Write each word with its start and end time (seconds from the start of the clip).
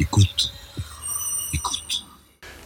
Écoute. 0.00 0.50
Écoute. 1.52 2.06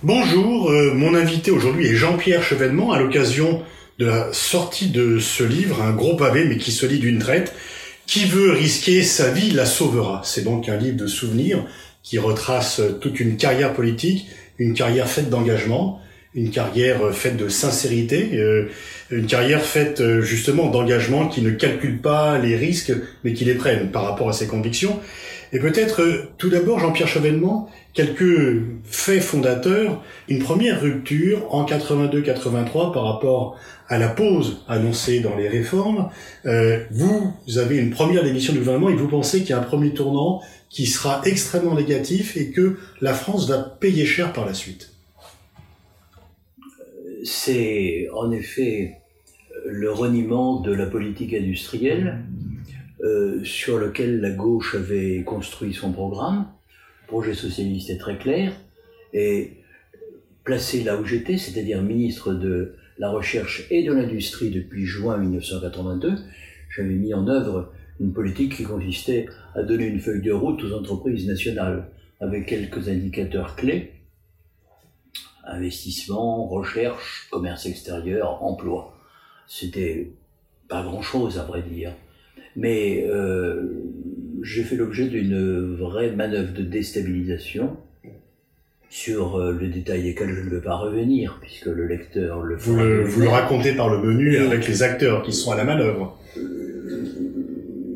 Bonjour, 0.05 0.71
euh, 0.71 0.95
mon 0.95 1.17
invité 1.17 1.51
aujourd'hui 1.51 1.89
est 1.89 1.97
Jean-Pierre 1.97 2.45
Chevènement 2.45 2.93
à 2.93 3.01
l'occasion 3.01 3.61
de 3.99 4.07
la 4.07 4.33
sortie 4.33 4.87
de 4.91 5.19
ce 5.19 5.43
livre, 5.43 5.83
un 5.83 5.91
gros 5.91 6.15
pavé 6.15 6.45
mais 6.45 6.59
qui 6.59 6.71
se 6.71 6.87
lit 6.87 7.01
d'une 7.01 7.19
traite. 7.19 7.53
Qui 8.07 8.27
veut 8.27 8.53
risquer 8.53 9.03
sa 9.03 9.33
vie 9.33 9.51
la 9.51 9.67
sauvera. 9.67 10.23
C'est 10.25 10.45
donc 10.45 10.69
un 10.69 10.77
livre 10.77 10.97
de 10.97 11.09
souvenirs 11.09 11.67
qui 12.05 12.19
retrace 12.19 12.81
toute 13.01 13.19
une 13.19 13.37
carrière 13.37 13.73
politique, 13.73 14.27
une 14.59 14.75
carrière 14.75 15.09
faite 15.09 15.29
d'engagement, 15.29 16.01
une 16.37 16.51
carrière 16.51 17.13
faite 17.13 17.37
de 17.37 17.49
sincérité, 17.49 18.31
euh, 18.35 18.69
une 19.11 19.27
carrière 19.27 19.63
faite 19.63 20.01
euh, 20.01 20.21
justement 20.21 20.69
d'engagement 20.69 21.27
qui 21.27 21.43
ne 21.43 21.51
calcule 21.51 22.01
pas 22.01 22.39
les 22.39 22.57
risques 22.57 22.93
mais 23.25 23.33
qui 23.33 23.45
les 23.45 23.55
prenne 23.55 23.91
par 23.91 24.05
rapport 24.05 24.29
à 24.29 24.33
ses 24.33 24.47
convictions. 24.47 25.01
Et 25.55 25.61
peut-être 25.61 26.03
euh, 26.03 26.25
tout 26.37 26.51
d'abord 26.51 26.81
Jean-Pierre 26.81 27.07
Chevènement, 27.07 27.71
quelques 27.93 28.61
faits 28.83 29.23
fondateurs, 29.23 30.03
une 30.29 30.41
première 30.41 30.81
rupture 30.81 31.47
en 31.55 31.65
82-83 31.65 32.93
par 32.93 33.05
rapport 33.05 33.57
à 33.89 33.99
la 33.99 34.09
pause 34.09 34.65
annoncée 34.67 35.21
dans 35.21 35.37
les 35.37 35.49
réformes. 35.49 36.11
Euh, 36.45 36.83
vous, 36.91 37.33
vous 37.47 37.59
avez 37.59 37.77
une 37.77 37.91
première 37.91 38.25
démission 38.25 38.53
du 38.53 38.59
gouvernement 38.59 38.91
et 38.91 38.97
vous 38.97 39.07
pensez 39.07 39.41
qu'il 39.41 39.51
y 39.51 39.53
a 39.53 39.59
un 39.59 39.63
premier 39.63 39.95
tournant 39.95 40.43
qui 40.71 40.87
sera 40.87 41.23
extrêmement 41.25 41.77
négatif 41.77 42.37
et 42.37 42.51
que 42.51 42.77
la 43.01 43.15
France 43.15 43.49
va 43.49 43.59
payer 43.59 44.07
cher 44.07 44.33
par 44.33 44.47
la 44.47 44.55
suite. 44.55 44.91
C'est 47.23 48.09
en 48.13 48.33
effet 48.33 48.97
le 49.67 49.93
reniement 49.93 50.61
de 50.61 50.73
la 50.73 50.87
politique 50.87 51.33
industrielle 51.33 52.25
euh, 53.05 53.45
sur 53.45 53.79
lequel 53.79 54.21
la 54.21 54.31
gauche 54.31 54.75
avait 54.75 55.23
construit 55.25 55.73
son 55.73 55.93
programme. 55.93 56.47
Le 57.03 57.07
projet 57.09 57.35
socialiste 57.35 57.91
est 57.91 57.99
très 57.99 58.19
clair. 58.19 58.53
Et 59.13 59.59
placé 60.43 60.83
là 60.83 60.99
où 60.99 61.05
j'étais, 61.05 61.39
c'est-à-dire 61.39 61.83
ministre 61.83 62.35
de 62.35 62.75
la 62.99 63.11
Recherche 63.11 63.67
et 63.71 63.85
de 63.85 63.93
l'Industrie 63.93 64.51
depuis 64.51 64.85
juin 64.85 65.19
1982, 65.19 66.17
j'avais 66.75 66.95
mis 66.95 67.15
en 67.15 67.29
œuvre 67.29 67.73
une 68.01 68.13
politique 68.13 68.57
qui 68.57 68.65
consistait 68.65 69.27
à 69.55 69.63
donner 69.63 69.87
une 69.87 70.01
feuille 70.01 70.23
de 70.23 70.33
route 70.33 70.63
aux 70.65 70.73
entreprises 70.73 71.27
nationales 71.29 71.89
avec 72.21 72.47
quelques 72.47 72.89
indicateurs 72.89 73.55
clés 73.55 73.93
investissement, 75.47 76.47
recherche, 76.47 77.29
commerce 77.31 77.67
extérieur, 77.67 78.43
emploi. 78.43 78.97
C'était 79.47 80.13
pas 80.69 80.83
grand-chose 80.83 81.39
à 81.39 81.45
vrai 81.45 81.63
dire. 81.63 81.93
Mais 82.57 83.05
euh, 83.09 83.63
j'ai 84.43 84.63
fait 84.63 84.77
l'objet 84.77 85.07
d'une 85.07 85.75
vraie 85.77 86.13
manœuvre 86.13 86.53
de 86.53 86.63
déstabilisation 86.63 87.77
sur 88.89 89.37
euh, 89.37 89.53
le 89.53 89.67
détail 89.67 90.05
desquels 90.05 90.33
je 90.33 90.43
ne 90.43 90.51
veux 90.51 90.61
pas 90.61 90.77
revenir, 90.77 91.39
puisque 91.41 91.67
le 91.67 91.87
lecteur 91.87 92.43
le 92.43 92.55
Vous 92.57 92.77
le, 92.77 93.03
vous 93.05 93.21
le 93.23 93.29
racontez 93.29 93.75
par 93.75 93.89
le 93.89 93.99
menu 94.07 94.37
avec 94.37 94.69
les 94.69 94.83
acteurs 94.85 95.23
qui 95.23 95.33
sont 95.33 95.51
à 95.51 95.57
la 95.57 95.65
manœuvre. 95.65 96.17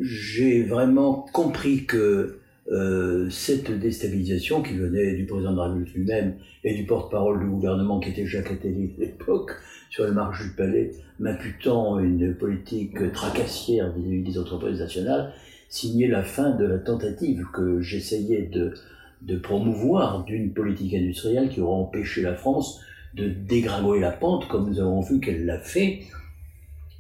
J'ai 0.00 0.62
vraiment 0.62 1.26
compris 1.32 1.84
que 1.84 2.38
euh, 2.70 3.30
cette 3.30 3.70
déstabilisation 3.78 4.60
qui 4.60 4.74
venait 4.74 5.14
du 5.14 5.24
président 5.24 5.52
de 5.52 5.56
la 5.56 5.64
République 5.64 5.94
lui-même 5.94 6.34
et 6.64 6.74
du 6.74 6.84
porte-parole 6.84 7.40
du 7.40 7.46
gouvernement 7.46 7.98
qui 7.98 8.10
était 8.10 8.26
Jacques 8.26 8.50
Attali 8.50 8.90
à 8.98 9.00
l'époque, 9.00 9.52
sur 9.90 10.04
les 10.04 10.12
marches 10.12 10.42
du 10.42 10.50
palais, 10.50 10.92
m'imputant 11.18 11.98
une 11.98 12.34
politique 12.34 13.12
tracassière 13.12 13.92
vis-à-vis 13.92 14.22
des 14.22 14.38
entreprises 14.38 14.80
nationales, 14.80 15.32
signait 15.68 16.08
la 16.08 16.22
fin 16.22 16.50
de 16.50 16.64
la 16.64 16.78
tentative 16.78 17.44
que 17.52 17.80
j'essayais 17.80 18.42
de, 18.42 18.74
de 19.22 19.36
promouvoir 19.36 20.24
d'une 20.24 20.52
politique 20.52 20.94
industrielle 20.94 21.48
qui 21.48 21.60
aurait 21.60 21.80
empêché 21.80 22.22
la 22.22 22.34
France 22.34 22.80
de 23.14 23.28
dégringoler 23.28 24.00
la 24.00 24.12
pente, 24.12 24.48
comme 24.48 24.68
nous 24.68 24.80
avons 24.80 25.00
vu 25.00 25.20
qu'elle 25.20 25.46
l'a 25.46 25.58
fait 25.58 26.02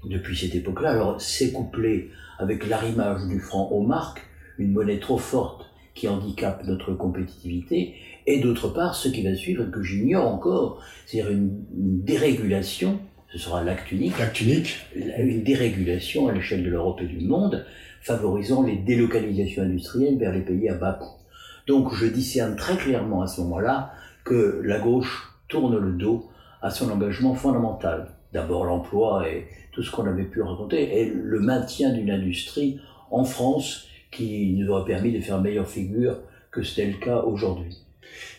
depuis 0.04 0.36
cette 0.36 0.54
époque-là. 0.54 0.90
Alors, 0.90 1.20
c'est 1.20 1.52
couplé 1.52 2.10
avec 2.38 2.68
l'arrimage 2.68 3.26
du 3.26 3.40
franc 3.40 3.68
aux 3.68 3.82
marques, 3.82 4.22
une 4.58 4.72
monnaie 4.72 4.98
trop 4.98 5.18
forte 5.18 5.66
qui 5.98 6.08
handicape 6.08 6.64
notre 6.64 6.92
compétitivité, 6.92 7.94
et 8.26 8.40
d'autre 8.40 8.68
part, 8.68 8.94
ce 8.94 9.08
qui 9.08 9.22
va 9.22 9.34
suivre, 9.34 9.64
que 9.64 9.82
j'ignore 9.82 10.28
encore, 10.28 10.80
c'est-à-dire 11.06 11.32
une, 11.32 11.64
une 11.76 12.02
dérégulation, 12.02 13.00
ce 13.32 13.38
sera 13.38 13.64
l'acte 13.64 13.90
unique, 13.90 14.18
L'acte 14.18 14.40
unique. 14.40 14.76
une 14.94 15.42
dérégulation 15.42 16.28
à 16.28 16.32
l'échelle 16.32 16.62
de 16.62 16.70
l'Europe 16.70 17.00
et 17.02 17.06
du 17.06 17.26
monde, 17.26 17.64
favorisant 18.00 18.62
les 18.62 18.76
délocalisations 18.76 19.64
industrielles 19.64 20.18
vers 20.18 20.32
les 20.32 20.42
pays 20.42 20.68
à 20.68 20.74
bas 20.74 20.92
coût. 20.92 21.18
Donc 21.66 21.92
je 21.94 22.06
discerne 22.06 22.56
très 22.56 22.76
clairement 22.76 23.22
à 23.22 23.26
ce 23.26 23.40
moment-là 23.42 23.92
que 24.24 24.62
la 24.64 24.78
gauche 24.78 25.34
tourne 25.48 25.76
le 25.76 25.92
dos 25.92 26.30
à 26.62 26.70
son 26.70 26.90
engagement 26.90 27.34
fondamental. 27.34 28.08
D'abord 28.32 28.64
l'emploi 28.64 29.28
et 29.28 29.46
tout 29.72 29.82
ce 29.82 29.90
qu'on 29.90 30.06
avait 30.06 30.24
pu 30.24 30.42
raconter, 30.42 31.00
et 31.00 31.10
le 31.10 31.40
maintien 31.40 31.92
d'une 31.92 32.10
industrie 32.10 32.78
en 33.10 33.24
France 33.24 33.88
qui 34.10 34.54
nous 34.56 34.68
aurait 34.70 34.84
permis 34.84 35.12
de 35.12 35.20
faire 35.20 35.40
meilleure 35.40 35.68
figure 35.68 36.18
que 36.50 36.62
c'était 36.62 36.86
le 36.86 36.94
cas 36.94 37.22
aujourd'hui. 37.22 37.76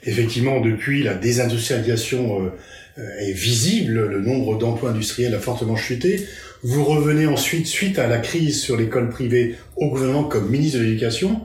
Effectivement, 0.04 0.62
depuis 0.62 1.04
la 1.04 1.14
désindustrialisation 1.14 2.52
euh, 2.98 3.20
est 3.20 3.34
visible, 3.34 4.08
le 4.08 4.22
nombre 4.22 4.58
d'emplois 4.58 4.92
industriels 4.92 5.36
a 5.36 5.40
fortement 5.40 5.76
chuté. 5.76 6.26
Vous 6.64 6.84
revenez 6.84 7.28
ensuite, 7.28 7.68
suite 7.68 8.00
à 8.00 8.08
la 8.08 8.18
crise 8.18 8.62
sur 8.62 8.78
l'école 8.78 9.10
privée, 9.10 9.56
au 9.76 9.90
gouvernement 9.90 10.24
comme 10.24 10.50
ministre 10.50 10.80
de 10.80 10.84
l'Éducation. 10.84 11.42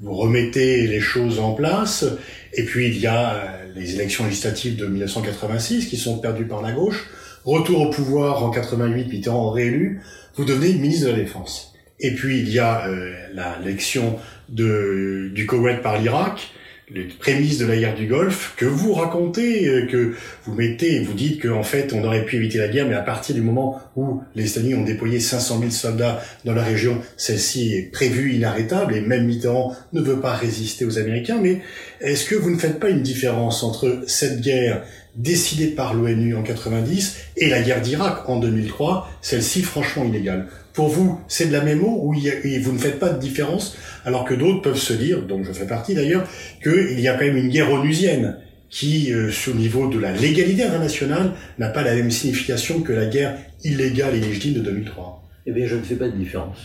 Vous 0.00 0.14
remettez 0.14 0.86
les 0.86 1.00
choses 1.00 1.38
en 1.38 1.52
place. 1.52 2.04
Et 2.52 2.64
puis 2.64 2.88
il 2.88 2.98
y 2.98 3.06
a 3.06 3.34
euh, 3.34 3.72
les 3.74 3.94
élections 3.94 4.24
législatives 4.24 4.76
de 4.76 4.86
1986 4.86 5.86
qui 5.86 5.96
sont 5.96 6.18
perdues 6.18 6.46
par 6.46 6.62
la 6.62 6.72
gauche. 6.72 7.06
Retour 7.44 7.82
au 7.82 7.90
pouvoir 7.90 8.42
en 8.42 8.50
88, 8.50 9.04
puis 9.04 9.18
étant 9.18 9.50
réélu, 9.50 10.00
vous 10.36 10.44
devenez 10.44 10.72
ministre 10.72 11.06
de 11.06 11.10
la 11.10 11.18
Défense. 11.18 11.73
Et 12.00 12.12
puis 12.14 12.40
il 12.40 12.48
y 12.50 12.58
a 12.58 12.86
euh, 12.88 13.12
la- 13.34 13.58
l'élection 13.64 14.18
du 14.48 15.46
Koweït 15.46 15.80
par 15.82 16.00
l'Irak, 16.00 16.50
les 16.90 17.04
prémices 17.04 17.56
de 17.58 17.64
la 17.64 17.76
guerre 17.78 17.94
du 17.94 18.06
Golfe, 18.06 18.52
que 18.58 18.66
vous 18.66 18.92
racontez, 18.92 19.66
euh, 19.66 19.86
que 19.86 20.12
vous 20.44 20.54
mettez, 20.54 21.00
vous 21.00 21.14
dites 21.14 21.40
qu'en 21.40 21.62
fait 21.62 21.94
on 21.94 22.04
aurait 22.04 22.26
pu 22.26 22.36
éviter 22.36 22.58
la 22.58 22.68
guerre, 22.68 22.86
mais 22.86 22.94
à 22.94 23.00
partir 23.00 23.34
du 23.34 23.40
moment 23.40 23.80
où 23.96 24.20
les 24.34 24.50
États-Unis 24.50 24.74
ont 24.74 24.84
déployé 24.84 25.18
500 25.18 25.60
000 25.60 25.70
soldats 25.70 26.22
dans 26.44 26.52
la 26.52 26.62
région, 26.62 27.00
celle-ci 27.16 27.72
est 27.74 27.90
prévue 27.90 28.34
inarrêtable, 28.34 28.94
et 28.94 29.00
même 29.00 29.24
Mitterrand 29.24 29.74
ne 29.94 30.02
veut 30.02 30.20
pas 30.20 30.34
résister 30.34 30.84
aux 30.84 30.98
Américains, 30.98 31.38
mais 31.42 31.62
est-ce 32.02 32.26
que 32.28 32.34
vous 32.34 32.50
ne 32.50 32.58
faites 32.58 32.78
pas 32.78 32.90
une 32.90 33.02
différence 33.02 33.62
entre 33.62 34.02
cette 34.06 34.42
guerre 34.42 34.82
décidée 35.16 35.68
par 35.68 35.94
l'ONU 35.94 36.36
en 36.36 36.42
90 36.42 37.16
et 37.38 37.48
la 37.48 37.62
guerre 37.62 37.80
d'Irak 37.80 38.28
en 38.28 38.38
2003, 38.40 39.08
celle-ci 39.22 39.62
franchement 39.62 40.04
illégale 40.04 40.48
Pour 40.74 40.88
vous, 40.88 41.20
c'est 41.28 41.46
de 41.46 41.52
la 41.52 41.62
il 41.72 42.18
y 42.20 42.30
a- 42.30 42.44
et 42.44 42.58
vous 42.58 42.72
ne 42.72 42.78
faites 42.78 42.98
pas 42.98 43.10
de 43.10 43.20
différence 43.20 43.76
alors 44.04 44.24
que 44.24 44.34
d'autres 44.34 44.60
peuvent 44.60 44.76
se 44.76 44.92
dire, 44.92 45.22
dont 45.22 45.42
je 45.44 45.52
fais 45.52 45.66
partie 45.68 45.94
d'ailleurs, 45.94 46.26
qu'il 46.62 46.98
y 46.98 47.06
a 47.06 47.14
quand 47.14 47.24
même 47.24 47.36
une 47.36 47.48
guerre 47.48 47.72
onusienne 47.72 48.38
qui, 48.70 49.12
euh, 49.12 49.30
sur 49.30 49.54
le 49.54 49.60
niveau 49.60 49.88
de 49.88 50.00
la 50.00 50.12
légalité 50.12 50.64
internationale, 50.64 51.30
n'a 51.60 51.68
pas 51.68 51.82
la 51.82 51.94
même 51.94 52.10
signification 52.10 52.80
que 52.82 52.92
la 52.92 53.06
guerre 53.06 53.38
illégale 53.62 54.16
et 54.16 54.20
légitime 54.20 54.54
de 54.54 54.60
2003. 54.60 55.22
Eh 55.46 55.52
bien, 55.52 55.64
je 55.66 55.76
ne 55.76 55.82
fais 55.82 55.94
pas 55.94 56.08
de 56.08 56.16
différence. 56.16 56.58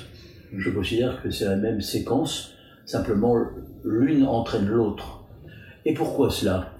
Je 0.57 0.71
considère 0.71 1.21
que 1.21 1.29
c'est 1.29 1.45
la 1.45 1.55
même 1.55 1.79
séquence, 1.79 2.53
simplement 2.87 3.35
l'une 3.85 4.25
entraîne 4.25 4.65
l'autre. 4.67 5.23
Et 5.85 5.93
pourquoi 5.93 6.31
cela? 6.31 6.73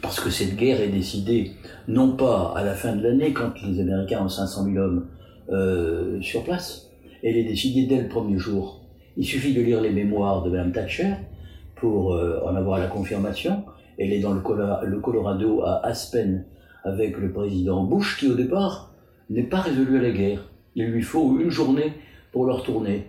Parce 0.00 0.20
que 0.20 0.30
cette 0.30 0.54
guerre 0.54 0.80
est 0.80 0.88
décidée 0.88 1.50
non 1.88 2.12
pas 2.16 2.54
à 2.56 2.62
la 2.62 2.74
fin 2.74 2.94
de 2.94 3.02
l'année, 3.02 3.32
quand 3.32 3.52
les 3.66 3.80
Américains 3.80 4.22
ont 4.22 4.28
500 4.28 4.66
000 4.66 4.76
hommes 4.78 5.06
euh, 5.50 6.20
sur 6.20 6.44
place, 6.44 6.90
elle 7.22 7.36
est 7.36 7.44
décidée 7.44 7.86
dès 7.86 8.00
le 8.00 8.08
premier 8.08 8.38
jour. 8.38 8.80
Il 9.16 9.24
suffit 9.24 9.54
de 9.54 9.60
lire 9.60 9.80
les 9.80 9.90
mémoires 9.90 10.42
de 10.42 10.50
Mme 10.50 10.72
Thatcher 10.72 11.14
pour 11.76 12.14
euh, 12.14 12.40
en 12.44 12.56
avoir 12.56 12.78
la 12.78 12.86
confirmation. 12.86 13.64
Elle 13.98 14.12
est 14.12 14.20
dans 14.20 14.32
le, 14.32 14.42
le 14.86 14.98
Colorado 15.00 15.62
à 15.62 15.84
Aspen 15.86 16.44
avec 16.82 17.16
le 17.18 17.32
président 17.32 17.84
Bush 17.84 18.18
qui 18.18 18.28
au 18.28 18.34
départ 18.34 18.92
n'est 19.30 19.44
pas 19.44 19.60
résolu 19.60 19.98
à 19.98 20.02
la 20.02 20.10
guerre. 20.10 20.50
Il 20.74 20.86
lui 20.86 21.02
faut 21.02 21.38
une 21.38 21.50
journée 21.50 21.92
pour 22.32 22.46
le 22.46 22.52
retourner. 22.52 23.06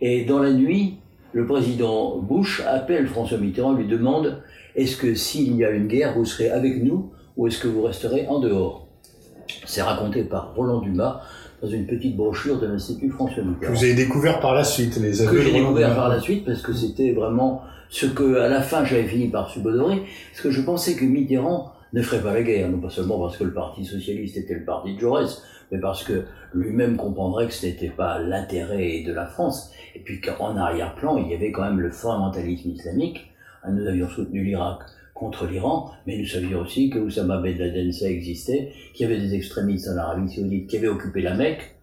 Et 0.00 0.24
dans 0.24 0.38
la 0.38 0.52
nuit, 0.52 0.98
le 1.32 1.46
président 1.46 2.18
Bush 2.18 2.62
appelle 2.66 3.06
François 3.08 3.38
Mitterrand, 3.38 3.72
lui 3.72 3.86
demande 3.86 4.42
est-ce 4.74 4.96
que 4.96 5.14
s'il 5.14 5.56
y 5.56 5.64
a 5.64 5.70
une 5.70 5.86
guerre, 5.86 6.14
vous 6.14 6.24
serez 6.24 6.50
avec 6.50 6.82
nous 6.82 7.10
ou 7.36 7.46
est-ce 7.46 7.58
que 7.58 7.68
vous 7.68 7.82
resterez 7.82 8.26
en 8.28 8.38
dehors? 8.38 8.86
C'est 9.64 9.82
raconté 9.82 10.24
par 10.24 10.54
Roland 10.54 10.80
Dumas 10.80 11.22
dans 11.62 11.68
une 11.68 11.86
petite 11.86 12.16
brochure 12.16 12.58
de 12.60 12.66
l'Institut 12.66 13.10
François 13.10 13.42
Que 13.42 13.48
Mitterrand 13.48 13.72
vous 13.72 13.84
avez 13.84 13.94
découvert 13.94 14.40
par 14.40 14.54
la 14.54 14.64
suite, 14.64 14.96
les 14.96 15.12
que 15.12 15.22
aveux 15.22 15.40
j'ai 15.40 15.50
de 15.50 15.56
Roland 15.56 15.68
découvert 15.70 15.94
par 15.94 16.08
la 16.08 16.20
suite 16.20 16.44
parce 16.44 16.62
que 16.62 16.72
c'était 16.72 17.12
vraiment 17.12 17.62
ce 17.88 18.06
que 18.06 18.38
à 18.38 18.48
la 18.48 18.60
fin 18.60 18.84
j'avais 18.84 19.04
fini 19.04 19.28
par 19.28 19.48
subodorer 19.48 20.02
parce 20.32 20.42
que 20.42 20.50
je 20.50 20.60
pensais 20.62 20.94
que 20.94 21.04
Mitterrand 21.04 21.72
ne 21.92 22.02
ferait 22.02 22.22
pas 22.22 22.34
la 22.34 22.42
guerre 22.42 22.68
non 22.68 22.78
pas 22.78 22.90
seulement 22.90 23.18
parce 23.18 23.36
que 23.36 23.44
le 23.44 23.52
parti 23.52 23.84
socialiste 23.84 24.36
était 24.36 24.54
le 24.54 24.64
parti 24.64 24.94
de 24.94 25.00
Jaurès 25.00 25.42
mais 25.72 25.78
parce 25.78 26.04
que 26.04 26.24
lui-même 26.54 26.96
comprendrait 26.96 27.46
que 27.46 27.52
ce 27.52 27.66
n'était 27.66 27.88
pas 27.88 28.18
l'intérêt 28.18 29.02
de 29.06 29.12
la 29.12 29.26
France 29.26 29.72
et 29.94 30.00
puis 30.00 30.20
qu'en 30.20 30.56
arrière-plan 30.56 31.16
il 31.18 31.30
y 31.30 31.34
avait 31.34 31.52
quand 31.52 31.62
même 31.62 31.80
le 31.80 31.90
fondamentalisme 31.90 32.70
islamique. 32.70 33.32
Nous 33.68 33.84
avions 33.84 34.08
soutenu 34.08 34.44
l'Irak 34.44 34.78
contre 35.16 35.46
l'Iran, 35.46 35.90
mais 36.06 36.18
nous 36.18 36.26
savions 36.26 36.60
aussi 36.60 36.90
que 36.90 36.98
Oussama 36.98 37.38
Ben 37.38 37.56
Laden, 37.56 37.90
ça 37.90 38.08
existait, 38.08 38.72
qu'il 38.92 39.08
y 39.08 39.12
avait 39.12 39.20
des 39.20 39.34
extrémistes 39.34 39.88
en 39.88 39.96
Arabie 39.96 40.32
Saoudite 40.32 40.68
qui 40.68 40.76
avaient 40.76 40.88
occupé 40.88 41.22
la 41.22 41.34
Mecque 41.34 41.74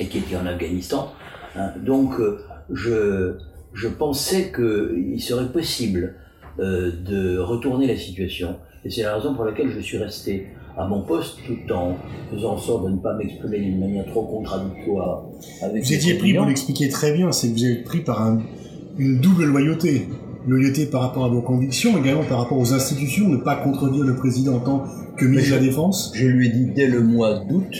et 0.00 0.06
qui 0.06 0.18
étaient 0.18 0.36
en 0.36 0.46
Afghanistan. 0.46 1.12
Hein. 1.54 1.72
Donc, 1.84 2.18
euh, 2.18 2.40
je, 2.72 3.34
je 3.74 3.88
pensais 3.88 4.52
qu'il 4.52 5.20
serait 5.20 5.52
possible 5.52 6.14
euh, 6.58 6.90
de 7.04 7.38
retourner 7.38 7.86
la 7.86 7.96
situation. 7.96 8.56
Et 8.84 8.90
c'est 8.90 9.02
la 9.02 9.16
raison 9.16 9.34
pour 9.34 9.44
laquelle 9.44 9.70
je 9.70 9.80
suis 9.80 9.98
resté 9.98 10.46
à 10.78 10.86
mon 10.86 11.02
poste 11.02 11.38
tout 11.46 11.72
en 11.72 11.96
faisant 12.30 12.52
en 12.52 12.58
sorte 12.58 12.86
de 12.86 12.90
ne 12.90 12.98
pas 12.98 13.14
m'exprimer 13.14 13.58
d'une 13.58 13.80
manière 13.80 14.06
trop 14.06 14.22
contradictoire 14.22 15.24
avec 15.62 15.82
Vous 15.82 15.92
étiez 15.92 16.14
pris, 16.14 16.34
vous 16.34 16.44
l'expliquez 16.44 16.88
très 16.88 17.12
bien, 17.12 17.32
c'est 17.32 17.48
que 17.48 17.52
vous 17.52 17.64
êtes 17.64 17.84
pris 17.84 18.00
par 18.00 18.22
un, 18.22 18.42
une 18.98 19.20
double 19.20 19.44
loyauté. 19.44 20.08
Loyauté 20.46 20.86
par 20.86 21.00
rapport 21.00 21.24
à 21.24 21.28
vos 21.28 21.42
convictions, 21.42 21.98
également 21.98 22.22
par 22.22 22.38
rapport 22.38 22.58
aux 22.58 22.72
institutions, 22.72 23.28
ne 23.28 23.36
pas 23.36 23.56
contredire 23.56 24.04
le 24.04 24.14
président 24.14 24.54
en 24.54 24.60
tant 24.60 24.84
que 25.16 25.24
ministre 25.24 25.50
de 25.50 25.56
la 25.56 25.62
Défense? 25.62 26.12
Je 26.14 26.26
lui 26.26 26.46
ai 26.46 26.50
dit 26.50 26.66
dès 26.74 26.86
le 26.86 27.02
mois 27.02 27.40
d'août 27.40 27.74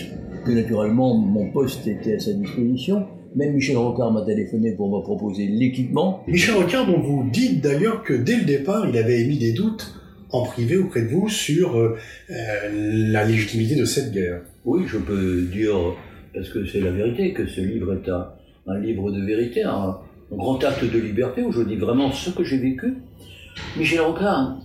que 0.45 0.51
naturellement 0.51 1.17
mon 1.17 1.51
poste 1.53 1.87
était 1.87 2.17
à 2.17 2.19
sa 2.19 2.33
disposition. 2.33 3.07
Même 3.37 3.55
Michel 3.55 3.77
Rocard 3.77 4.13
m'a 4.13 4.23
téléphoné 4.23 4.73
pour 4.73 4.91
me 4.91 5.01
proposer 5.03 5.47
l'équipement. 5.47 6.25
Michel 6.27 6.57
Rocard, 6.57 6.87
dont 6.87 7.01
vous 7.01 7.29
dites 7.31 7.63
d'ailleurs 7.63 8.03
que 8.03 8.15
dès 8.15 8.37
le 8.39 8.45
départ, 8.45 8.89
il 8.89 8.97
avait 8.97 9.21
émis 9.21 9.39
des 9.39 9.53
doutes 9.53 9.95
en 10.31 10.43
privé 10.43 10.77
auprès 10.77 11.03
de 11.03 11.09
vous 11.09 11.29
sur 11.29 11.77
euh, 11.77 11.97
la 12.29 13.25
légitimité 13.25 13.77
de 13.77 13.85
cette 13.85 14.13
guerre. 14.13 14.41
Oui, 14.65 14.83
je 14.89 14.99
peux 14.99 15.43
dire, 15.43 15.77
parce 16.35 16.49
que 16.49 16.67
c'est 16.67 16.81
la 16.81 16.91
vérité, 16.91 17.33
que 17.33 17.47
ce 17.47 17.61
livre 17.61 17.95
est 17.95 18.09
un, 18.11 18.27
un 18.67 18.81
livre 18.81 19.13
de 19.13 19.25
vérité, 19.25 19.63
un, 19.63 19.71
un 19.71 19.99
grand 20.33 20.63
acte 20.65 20.85
de 20.85 20.99
liberté 20.99 21.43
où 21.43 21.53
je 21.53 21.63
dis 21.63 21.77
vraiment 21.77 22.13
ce 22.13 22.31
que 22.31 22.45
j'ai 22.45 22.59
vécu. 22.59 22.99
Michel 23.77 24.01
Rocard, 24.01 24.57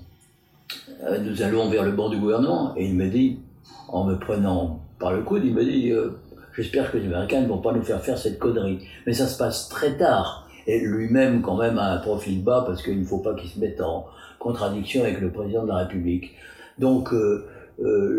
euh, 1.03 1.19
nous 1.19 1.41
allons 1.41 1.69
vers 1.69 1.83
le 1.83 1.91
banc 1.91 2.09
du 2.09 2.17
gouvernement 2.17 2.73
et 2.75 2.85
il 2.85 2.95
me 2.95 3.07
dit, 3.07 3.39
en 3.87 4.05
me 4.05 4.15
prenant 4.15 4.81
par 4.99 5.13
le 5.13 5.21
coude, 5.21 5.43
il 5.45 5.53
me 5.53 5.63
dit 5.63 5.91
euh, 5.91 6.09
J'espère 6.53 6.91
que 6.91 6.97
les 6.97 7.05
Américains 7.05 7.41
ne 7.41 7.47
vont 7.47 7.59
pas 7.59 7.71
nous 7.71 7.81
faire 7.81 8.01
faire 8.01 8.17
cette 8.17 8.37
connerie. 8.37 8.79
Mais 9.07 9.13
ça 9.13 9.27
se 9.27 9.37
passe 9.37 9.69
très 9.69 9.97
tard. 9.97 10.47
Et 10.67 10.79
lui-même, 10.79 11.41
quand 11.41 11.55
même, 11.55 11.77
a 11.77 11.93
un 11.93 11.97
profil 11.97 12.43
bas 12.43 12.63
parce 12.65 12.83
qu'il 12.83 12.99
ne 12.99 13.05
faut 13.05 13.19
pas 13.19 13.33
qu'il 13.35 13.49
se 13.49 13.59
mette 13.59 13.81
en 13.81 14.05
contradiction 14.37 15.03
avec 15.03 15.21
le 15.21 15.31
président 15.31 15.63
de 15.63 15.69
la 15.69 15.77
République. 15.77 16.35
Donc, 16.77 17.13
euh, 17.13 17.47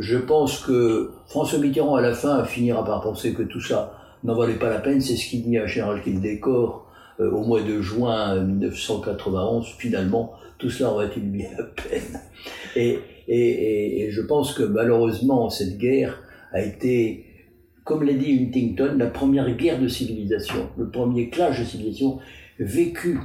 je 0.00 0.16
pense 0.16 0.60
que 0.60 1.12
François 1.26 1.58
Mitterrand, 1.58 1.96
à 1.96 2.00
la 2.00 2.14
fin, 2.14 2.42
finira 2.44 2.84
par 2.84 3.02
penser 3.02 3.34
que 3.34 3.42
tout 3.42 3.60
ça 3.60 3.98
n'en 4.24 4.34
valait 4.34 4.54
pas 4.54 4.70
la 4.70 4.78
peine. 4.78 5.00
C'est 5.00 5.16
ce 5.16 5.28
qu'il 5.28 5.42
dit 5.42 5.58
à 5.58 5.66
Général 5.66 6.00
Décor 6.04 6.81
euh, 7.20 7.30
au 7.30 7.44
mois 7.44 7.62
de 7.62 7.80
juin 7.80 8.40
1991. 8.40 9.66
Finalement, 9.78 10.32
tout 10.58 10.70
cela 10.70 10.90
aurait-il 10.90 11.30
bien 11.30 11.48
la 11.56 11.64
peine 11.64 12.20
et, 12.76 14.08
je 14.10 14.20
pense 14.20 14.52
que 14.54 14.62
malheureusement, 14.62 15.48
cette 15.48 15.78
guerre 15.78 16.22
a 16.52 16.60
été, 16.60 17.24
comme 17.84 18.02
l'a 18.02 18.12
dit 18.12 18.38
Huntington, 18.40 18.96
la 18.98 19.06
première 19.06 19.54
guerre 19.56 19.80
de 19.80 19.88
civilisation, 19.88 20.68
le 20.76 20.90
premier 20.90 21.30
clash 21.30 21.60
de 21.60 21.64
civilisation 21.64 22.18
vécu 22.58 23.18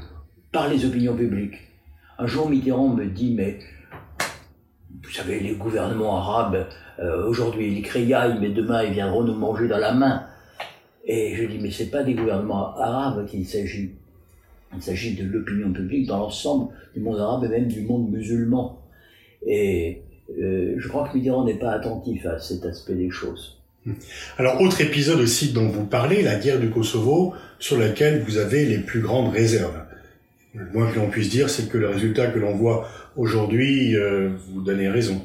par 0.52 0.70
les 0.70 0.86
opinions 0.86 1.16
publiques. 1.16 1.56
Un 2.20 2.28
jour, 2.28 2.50
Mitterrand 2.50 2.90
me 2.90 3.06
dit, 3.06 3.34
mais 3.34 3.60
vous 5.04 5.12
savez, 5.12 5.40
les 5.40 5.56
gouvernements 5.56 6.18
arabes, 6.18 6.68
euh, 7.00 7.28
aujourd'hui, 7.28 7.78
ils 7.78 7.82
criaillent, 7.82 8.40
mais 8.40 8.50
demain, 8.50 8.84
ils 8.84 8.94
viendront 8.94 9.24
nous 9.24 9.36
manger 9.36 9.68
dans 9.68 9.78
la 9.78 9.94
main. 9.94 10.24
Et 11.08 11.36
je 11.36 11.46
dis, 11.46 11.58
mais 11.60 11.72
c'est 11.72 11.90
pas 11.90 12.04
des 12.04 12.14
gouvernements 12.14 12.76
arabes 12.78 13.26
qu'il 13.26 13.48
s'agit. 13.48 13.92
Il 14.76 14.82
s'agit 14.82 15.16
de 15.16 15.24
l'opinion 15.24 15.72
publique 15.72 16.06
dans 16.08 16.20
l'ensemble 16.20 16.74
du 16.94 17.00
monde 17.00 17.20
arabe 17.20 17.46
et 17.46 17.48
même 17.48 17.68
du 17.68 17.82
monde 17.82 18.12
musulman. 18.12 18.82
Et 19.46 20.02
euh, 20.38 20.76
je 20.78 20.88
crois 20.90 21.08
que 21.08 21.18
Mitterrand 21.18 21.46
n'est 21.46 21.58
pas 21.58 21.72
attentif 21.72 22.26
à 22.26 22.38
cet 22.38 22.66
aspect 22.66 22.96
des 22.96 23.10
choses. 23.10 23.58
Alors, 24.38 24.62
autre 24.62 24.82
épisode 24.82 25.22
aussi 25.22 25.54
dont 25.54 25.70
vous 25.70 25.86
parlez, 25.86 26.22
la 26.22 26.36
guerre 26.36 26.60
du 26.60 26.70
Kosovo, 26.70 27.34
sur 27.58 27.78
laquelle 27.78 28.22
vous 28.24 28.38
avez 28.38 28.66
les 28.66 28.80
plus 28.80 29.00
grandes 29.00 29.32
réserves. 29.34 29.82
Le 30.54 30.66
moins 30.74 30.92
que 30.92 31.00
l'on 31.00 31.10
puisse 31.10 31.30
dire, 31.30 31.50
c'est 31.50 31.70
que 31.70 31.78
le 31.78 31.88
résultat 31.88 32.28
que 32.28 32.40
l'on 32.40 32.54
voit 32.54 32.90
aujourd'hui, 33.16 33.96
euh, 33.96 34.32
vous 34.50 34.62
donnez 34.62 34.90
raison. 34.90 35.22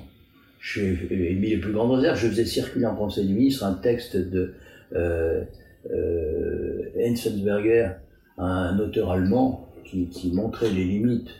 J'ai 0.61 1.09
émis 1.11 1.51
les 1.51 1.57
plus 1.57 1.73
grandes 1.73 1.91
réserves. 1.99 2.21
Je 2.21 2.29
faisais 2.29 2.45
circuler 2.45 2.87
en 2.87 2.95
Conseil 2.95 3.27
du 3.27 3.35
ministre 3.35 3.65
un 3.65 3.75
texte 3.75 4.17
de 4.17 4.55
euh, 4.95 5.43
euh, 5.91 6.91
Enzensberger, 6.99 7.91
un 8.39 8.79
auteur 8.79 9.11
allemand, 9.11 9.69
qui, 9.85 10.07
qui 10.09 10.33
montrait 10.33 10.71
les 10.71 10.85
limites 10.85 11.31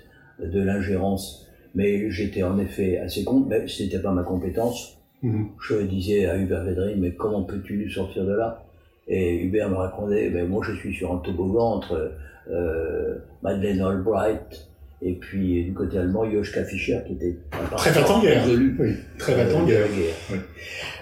de 0.41 0.61
l'ingérence. 0.61 1.49
Mais 1.75 2.11
j'étais 2.11 2.43
en 2.43 2.59
effet 2.59 2.99
assez 2.99 3.25
con, 3.25 3.47
mais 3.49 3.67
ce 3.67 3.83
n'était 3.83 4.01
pas 4.01 4.13
ma 4.13 4.23
compétence. 4.23 4.99
Mhm. 5.23 5.49
Je 5.61 5.83
disais 5.83 6.27
à 6.27 6.37
Hubert 6.37 6.65
Védrine, 6.65 7.01
mais 7.01 7.13
comment 7.13 7.45
peux-tu 7.45 7.79
nous 7.79 7.91
sortir 7.91 8.25
de 8.25 8.33
là? 8.33 8.65
Et 9.09 9.43
Hubert 9.43 9.71
me 9.71 9.77
répondait, 9.77 10.31
ben 10.31 10.49
moi 10.49 10.63
je 10.65 10.75
suis 10.75 10.95
sur 10.95 11.13
un 11.13 11.19
toboggan 11.19 11.77
entre 11.77 12.13
euh, 12.51 13.17
Madeleine 13.43 13.81
Albright 13.81 14.69
et 15.05 15.15
puis 15.15 15.65
du 15.65 15.73
côté 15.73 15.99
allemand, 15.99 16.31
Joschka 16.31 16.65
Fischer, 16.65 16.99
qui 17.07 17.15
était 17.15 17.37
un 17.53 17.77
Très 17.77 17.97
en 17.99 18.23
guerre. 18.23 18.45
Oui, 18.79 18.95
très 19.19 19.35
euh, 19.35 19.57
en 19.57 19.63
de 19.63 19.71
guerre. 19.71 19.81
la 19.81 19.89
guerre. 19.89 20.15
Oui. 20.31 20.37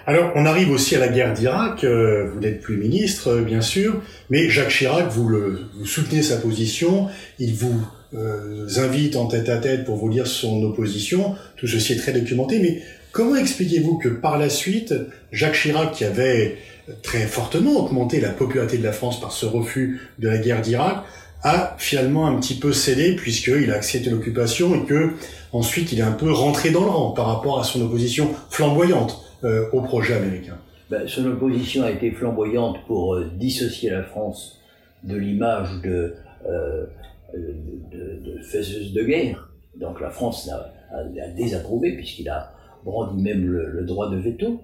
Alors, 0.07 0.31
on 0.35 0.45
arrive 0.45 0.71
aussi 0.71 0.95
à 0.95 0.99
la 0.99 1.07
guerre 1.07 1.33
d'Irak. 1.33 1.83
euh, 1.83 2.29
vous 2.33 2.39
n'êtes 2.39 2.61
plus 2.61 2.77
ministre, 2.77 3.27
euh, 3.29 3.41
bien 3.41 3.61
sûr, 3.61 4.01
mais 4.29 4.49
Jacques 4.49 4.69
Chirac, 4.69 5.09
vous, 5.09 5.27
le, 5.29 5.59
vous 5.77 5.85
soutenez 5.85 6.23
sa 6.23 6.37
position. 6.37 7.07
Il 7.37 7.53
vous 7.53 7.79
euh, 8.15 8.67
invite 8.77 9.15
en 9.15 9.27
tête 9.27 9.49
à 9.49 9.57
tête 9.57 9.85
pour 9.85 9.97
vous 9.97 10.09
lire 10.09 10.25
son 10.25 10.63
opposition. 10.63 11.35
Tout 11.57 11.67
ceci 11.67 11.93
est 11.93 11.97
très 11.97 12.13
documenté. 12.13 12.59
Mais 12.59 12.81
comment 13.11 13.35
expliquez-vous 13.35 13.99
que 13.99 14.09
par 14.09 14.39
la 14.39 14.49
suite, 14.49 14.95
Jacques 15.31 15.55
Chirac, 15.55 15.91
qui 15.91 16.05
avait 16.05 16.57
très 17.03 17.27
fortement 17.27 17.85
augmenté 17.85 18.19
la 18.19 18.29
popularité 18.29 18.77
de 18.79 18.83
la 18.83 18.91
France 18.91 19.21
par 19.21 19.31
ce 19.31 19.45
refus 19.45 20.01
de 20.17 20.27
la 20.27 20.39
guerre 20.39 20.61
d'Irak, 20.61 21.03
a 21.43 21.75
finalement 21.77 22.27
un 22.27 22.39
petit 22.39 22.55
peu 22.55 22.71
cédé 22.71 23.15
puisqu'il 23.15 23.71
a 23.71 23.75
accepté 23.75 24.09
l'occupation 24.09 24.75
et 24.75 24.85
que 24.85 25.11
ensuite 25.51 25.91
il 25.91 25.99
est 25.99 26.03
un 26.03 26.11
peu 26.11 26.31
rentré 26.31 26.71
dans 26.71 26.83
le 26.83 26.89
rang 26.89 27.11
par 27.11 27.27
rapport 27.27 27.59
à 27.59 27.63
son 27.63 27.81
opposition 27.81 28.29
flamboyante 28.49 29.23
euh, 29.43 29.69
au 29.71 29.81
projet 29.81 30.15
américain. 30.15 30.57
Ben, 30.89 31.07
son 31.07 31.25
opposition 31.25 31.83
a 31.83 31.91
été 31.91 32.11
flamboyante 32.11 32.85
pour 32.85 33.15
euh, 33.15 33.31
dissocier 33.35 33.89
la 33.89 34.03
France 34.03 34.59
de 35.03 35.15
l'image 35.15 35.81
de, 35.83 36.15
euh, 36.45 36.85
de, 37.33 38.41
faiseuse 38.43 38.93
de 38.93 39.03
guerre. 39.03 39.49
Donc 39.79 39.99
la 39.99 40.11
France 40.11 40.47
l'a 40.47 41.27
désapprouvé 41.29 41.95
puisqu'il 41.95 42.29
a 42.29 42.53
brandi 42.83 43.21
même 43.21 43.45
le 43.45 43.83
droit 43.85 44.09
de 44.09 44.17
veto. 44.17 44.61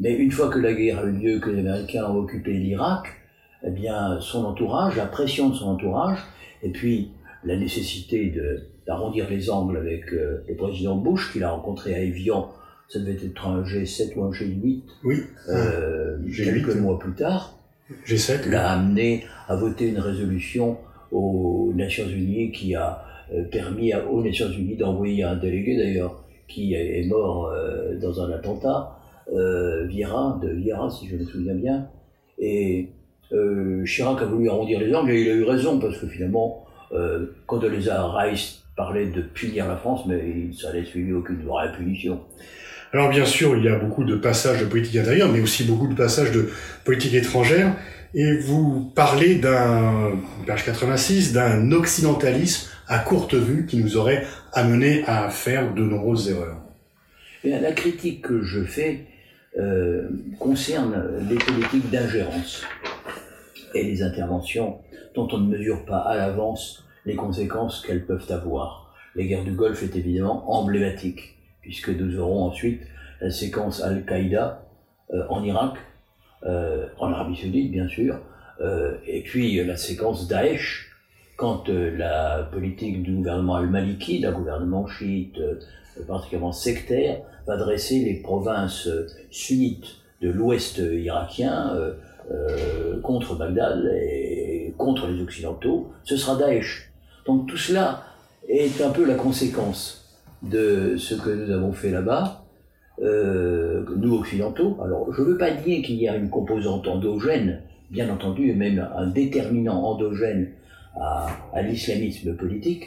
Mais 0.00 0.12
une 0.14 0.30
fois 0.30 0.48
que 0.48 0.58
la 0.58 0.72
guerre 0.74 1.00
a 1.00 1.04
eu 1.04 1.12
lieu, 1.12 1.38
que 1.40 1.50
les 1.50 1.60
Américains 1.60 2.04
ont 2.04 2.18
occupé 2.18 2.52
l'Irak, 2.52 3.08
eh 3.66 3.70
bien, 3.70 4.18
son 4.20 4.44
entourage, 4.44 4.96
la 4.96 5.06
pression 5.06 5.48
de 5.50 5.54
son 5.54 5.68
entourage, 5.70 6.18
et 6.62 6.70
puis 6.70 7.10
la 7.44 7.56
nécessité 7.56 8.30
de- 8.30 8.60
d'arrondir 8.86 9.28
les 9.28 9.50
angles 9.50 9.76
avec 9.76 10.12
euh, 10.12 10.42
le 10.48 10.56
président 10.56 10.96
Bush, 10.96 11.32
qu'il 11.32 11.44
a 11.44 11.50
rencontré 11.50 11.94
à 11.94 12.00
Evian, 12.02 12.50
ça 12.88 12.98
devait 13.00 13.12
être 13.24 13.46
un 13.46 13.62
G7 13.64 14.16
ou 14.16 14.24
un 14.24 14.30
G8, 14.30 14.82
Oui, 15.04 15.22
euh, 15.50 16.18
G8, 16.26 16.44
quelques 16.64 16.76
mois 16.76 16.98
plus 16.98 17.12
tard, 17.12 17.54
G7. 18.06 18.48
l'a 18.48 18.70
amené 18.72 19.24
à 19.48 19.56
voter 19.56 19.88
une 19.88 19.98
résolution 19.98 20.78
aux 21.12 21.72
Nations 21.74 22.08
Unies 22.08 22.50
qui 22.52 22.74
a 22.74 23.02
euh, 23.34 23.44
permis 23.44 23.92
aux 23.94 24.22
Nations 24.22 24.50
Unies 24.50 24.76
d'envoyer 24.76 25.22
un 25.22 25.36
délégué 25.36 25.76
d'ailleurs 25.76 26.22
qui 26.48 26.72
est 26.74 27.06
mort 27.06 27.46
euh, 27.46 27.98
dans 27.98 28.22
un 28.22 28.30
attentat, 28.32 28.98
euh, 29.34 29.84
Viera, 29.86 30.38
de 30.42 30.48
Viera 30.48 30.90
si 30.90 31.06
je 31.08 31.16
me 31.16 31.24
souviens 31.24 31.54
bien, 31.54 31.88
et 32.38 32.88
euh, 33.32 33.84
Chirac 33.84 34.22
a 34.22 34.24
voulu 34.24 34.48
arrondir 34.48 34.80
les 34.80 34.94
angles 34.94 35.12
et 35.12 35.22
il 35.22 35.30
a 35.30 35.34
eu 35.34 35.44
raison 35.44 35.78
parce 35.78 35.98
que 35.98 36.06
finalement, 36.06 36.66
euh, 36.92 37.26
Condoleezza 37.46 38.08
Rice 38.12 38.62
parlait 38.76 39.06
de 39.06 39.20
punir 39.20 39.68
la 39.68 39.76
France, 39.76 40.02
mais 40.06 40.50
ça 40.58 40.72
n'a 40.72 40.84
suivi 40.84 41.12
aucune 41.12 41.42
vraie 41.42 41.72
punition. 41.72 42.20
Alors 42.92 43.10
bien 43.10 43.26
sûr, 43.26 43.56
il 43.56 43.64
y 43.64 43.68
a 43.68 43.78
beaucoup 43.78 44.04
de 44.04 44.16
passages 44.16 44.60
de 44.60 44.66
politique 44.66 44.96
intérieure, 44.96 45.28
mais 45.30 45.40
aussi 45.40 45.64
beaucoup 45.64 45.88
de 45.88 45.94
passages 45.94 46.32
de 46.32 46.48
politique 46.84 47.14
étrangère. 47.14 47.74
Et 48.14 48.38
vous 48.38 48.90
parlez 48.94 49.34
d'un, 49.34 50.12
page 50.46 50.64
86, 50.64 51.34
d'un 51.34 51.72
occidentalisme 51.72 52.70
à 52.86 53.00
courte 53.00 53.34
vue 53.34 53.66
qui 53.66 53.76
nous 53.76 53.98
aurait 53.98 54.24
amené 54.54 55.04
à 55.06 55.28
faire 55.28 55.74
de 55.74 55.82
nombreuses 55.82 56.30
erreurs. 56.30 56.62
Et 57.44 57.50
la 57.50 57.72
critique 57.72 58.22
que 58.22 58.42
je 58.42 58.64
fais 58.64 59.04
euh, 59.58 60.08
concerne 60.38 61.04
les 61.28 61.36
politiques 61.36 61.90
d'ingérence 61.90 62.64
et 63.74 63.84
les 63.84 64.02
interventions 64.02 64.78
dont 65.14 65.28
on 65.32 65.38
ne 65.38 65.48
mesure 65.48 65.84
pas 65.84 65.98
à 65.98 66.16
l'avance 66.16 66.84
les 67.06 67.16
conséquences 67.16 67.80
qu'elles 67.84 68.04
peuvent 68.04 68.30
avoir. 68.30 68.94
La 69.14 69.24
guerre 69.24 69.44
du 69.44 69.52
Golfe 69.52 69.82
est 69.82 69.96
évidemment 69.96 70.50
emblématique, 70.52 71.36
puisque 71.62 71.88
nous 71.88 72.18
aurons 72.18 72.44
ensuite 72.44 72.82
la 73.20 73.30
séquence 73.30 73.82
Al-Qaïda 73.82 74.62
euh, 75.12 75.24
en 75.28 75.42
Irak, 75.42 75.74
euh, 76.44 76.86
en 76.98 77.12
Arabie 77.12 77.36
Saoudite 77.36 77.72
bien 77.72 77.88
sûr, 77.88 78.20
euh, 78.60 78.96
et 79.06 79.22
puis 79.22 79.64
la 79.64 79.76
séquence 79.76 80.28
Daesh 80.28 80.92
quand 81.36 81.68
la 81.68 82.48
politique 82.50 83.02
du 83.04 83.12
gouvernement 83.14 83.54
al-Maliki, 83.54 84.20
d'un 84.20 84.32
gouvernement 84.32 84.88
chiite 84.88 85.38
particulièrement 86.08 86.50
sectaire, 86.50 87.20
va 87.46 87.56
dresser 87.56 88.00
les 88.04 88.20
provinces 88.22 88.88
sunnites 89.30 89.86
de 90.20 90.30
l'ouest 90.30 90.78
irakien 90.78 91.76
euh, 92.30 93.00
contre 93.00 93.36
Bagdad 93.36 93.90
et 94.02 94.74
contre 94.76 95.06
les 95.08 95.22
Occidentaux, 95.22 95.90
ce 96.04 96.16
sera 96.16 96.36
Daesh. 96.36 96.92
Donc 97.26 97.46
tout 97.48 97.56
cela 97.56 98.04
est 98.48 98.80
un 98.80 98.90
peu 98.90 99.04
la 99.04 99.14
conséquence 99.14 100.18
de 100.42 100.96
ce 100.96 101.14
que 101.14 101.30
nous 101.30 101.50
avons 101.52 101.72
fait 101.72 101.90
là-bas, 101.90 102.44
euh, 103.02 103.84
nous 103.96 104.14
occidentaux. 104.16 104.78
Alors 104.82 105.12
je 105.12 105.22
ne 105.22 105.26
veux 105.26 105.38
pas 105.38 105.50
dire 105.50 105.82
qu'il 105.84 105.96
y 105.96 106.08
a 106.08 106.16
une 106.16 106.30
composante 106.30 106.86
endogène, 106.86 107.62
bien 107.90 108.08
entendu, 108.10 108.50
et 108.50 108.54
même 108.54 108.88
un 108.96 109.06
déterminant 109.06 109.82
endogène 109.82 110.52
à, 111.00 111.28
à 111.52 111.62
l'islamisme 111.62 112.34
politique, 112.34 112.84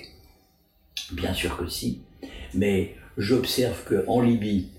bien 1.13 1.33
sûr 1.33 1.57
que 1.57 1.67
si, 1.67 2.01
mais 2.53 2.95
j'observe 3.17 3.83
qu'en 3.87 4.21
Libye, 4.21 4.69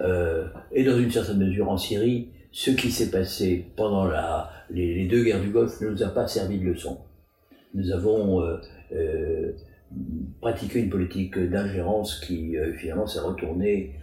euh, 0.00 0.46
et 0.72 0.84
dans 0.84 0.98
une 0.98 1.10
certaine 1.10 1.38
mesure 1.38 1.70
en 1.70 1.76
Syrie, 1.76 2.28
ce 2.52 2.70
qui 2.70 2.90
s'est 2.90 3.10
passé 3.10 3.66
pendant 3.76 4.10
les, 4.70 5.06
deux 5.06 5.24
guerres 5.24 5.40
du 5.40 5.50
Golfe 5.50 5.80
ne 5.80 5.90
nous 5.90 6.02
a 6.02 6.08
pas 6.08 6.26
servi 6.26 6.58
de 6.58 6.64
leçon. 6.64 6.98
Nous 7.74 7.92
avons 7.92 8.42
euh, 8.42 8.56
euh, 8.92 9.52
pratiqué 10.40 10.80
une 10.80 10.90
politique 10.90 11.38
d'ingérence 11.38 12.20
qui 12.20 12.56
euh, 12.56 12.72
finalement 12.74 13.06
s'est 13.06 13.20
retournée 13.20 13.94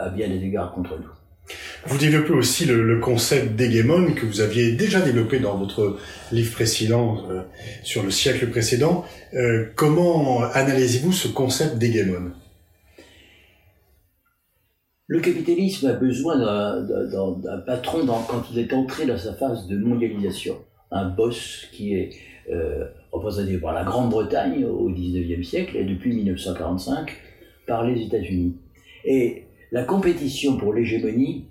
à 0.00 0.08
bien 0.08 0.26
des 0.28 0.42
égards 0.42 0.72
contre 0.72 0.98
nous. 0.98 1.54
Vous 1.86 1.98
développez 1.98 2.32
aussi 2.32 2.64
le, 2.64 2.98
concept 2.98 3.56
d'hégémon 3.56 4.14
que 4.14 4.24
vous 4.24 4.40
aviez 4.40 4.72
déjà 4.72 5.02
développé 5.02 5.38
dans 5.38 5.58
votre 5.58 5.98
livre 6.32 6.50
précédent 6.52 7.28
sur 7.82 8.02
le 8.02 8.10
siècle 8.10 8.48
précédent. 8.48 9.04
Comment 9.74 10.40
analysez-vous 10.44 11.12
ce 11.12 11.28
concept 11.28 11.76
d'hégémon 11.76 12.32
Le 15.08 15.20
capitalisme 15.20 15.86
a 15.86 15.92
besoin 15.92 16.36
d'un- 16.36 17.58
patron 17.66 18.04
quand 18.28 18.42
il 18.52 18.58
est 18.58 18.72
entré 18.72 19.06
dans 19.06 19.16
sa 19.18 19.34
phase 19.34 19.68
de 19.68 19.76
mondialisation. 19.78 20.56
Un 20.90 21.08
boss 21.10 21.66
qui 21.72 21.94
est 21.94 22.10
euh, 22.50 22.86
représenté 23.12 23.58
par 23.58 23.72
la 23.72 23.84
Grande-Bretagne 23.84 24.64
au 24.64 24.88
XIXe 24.90 25.46
siècle 25.48 25.76
et 25.76 25.84
depuis 25.84 26.12
1945 26.14 27.10
par 27.66 27.84
les 27.86 28.02
États-Unis. 28.02 28.56
Et 29.04 29.44
la 29.72 29.84
compétition 29.84 30.56
pour 30.56 30.72
l'hégémonie 30.72 31.46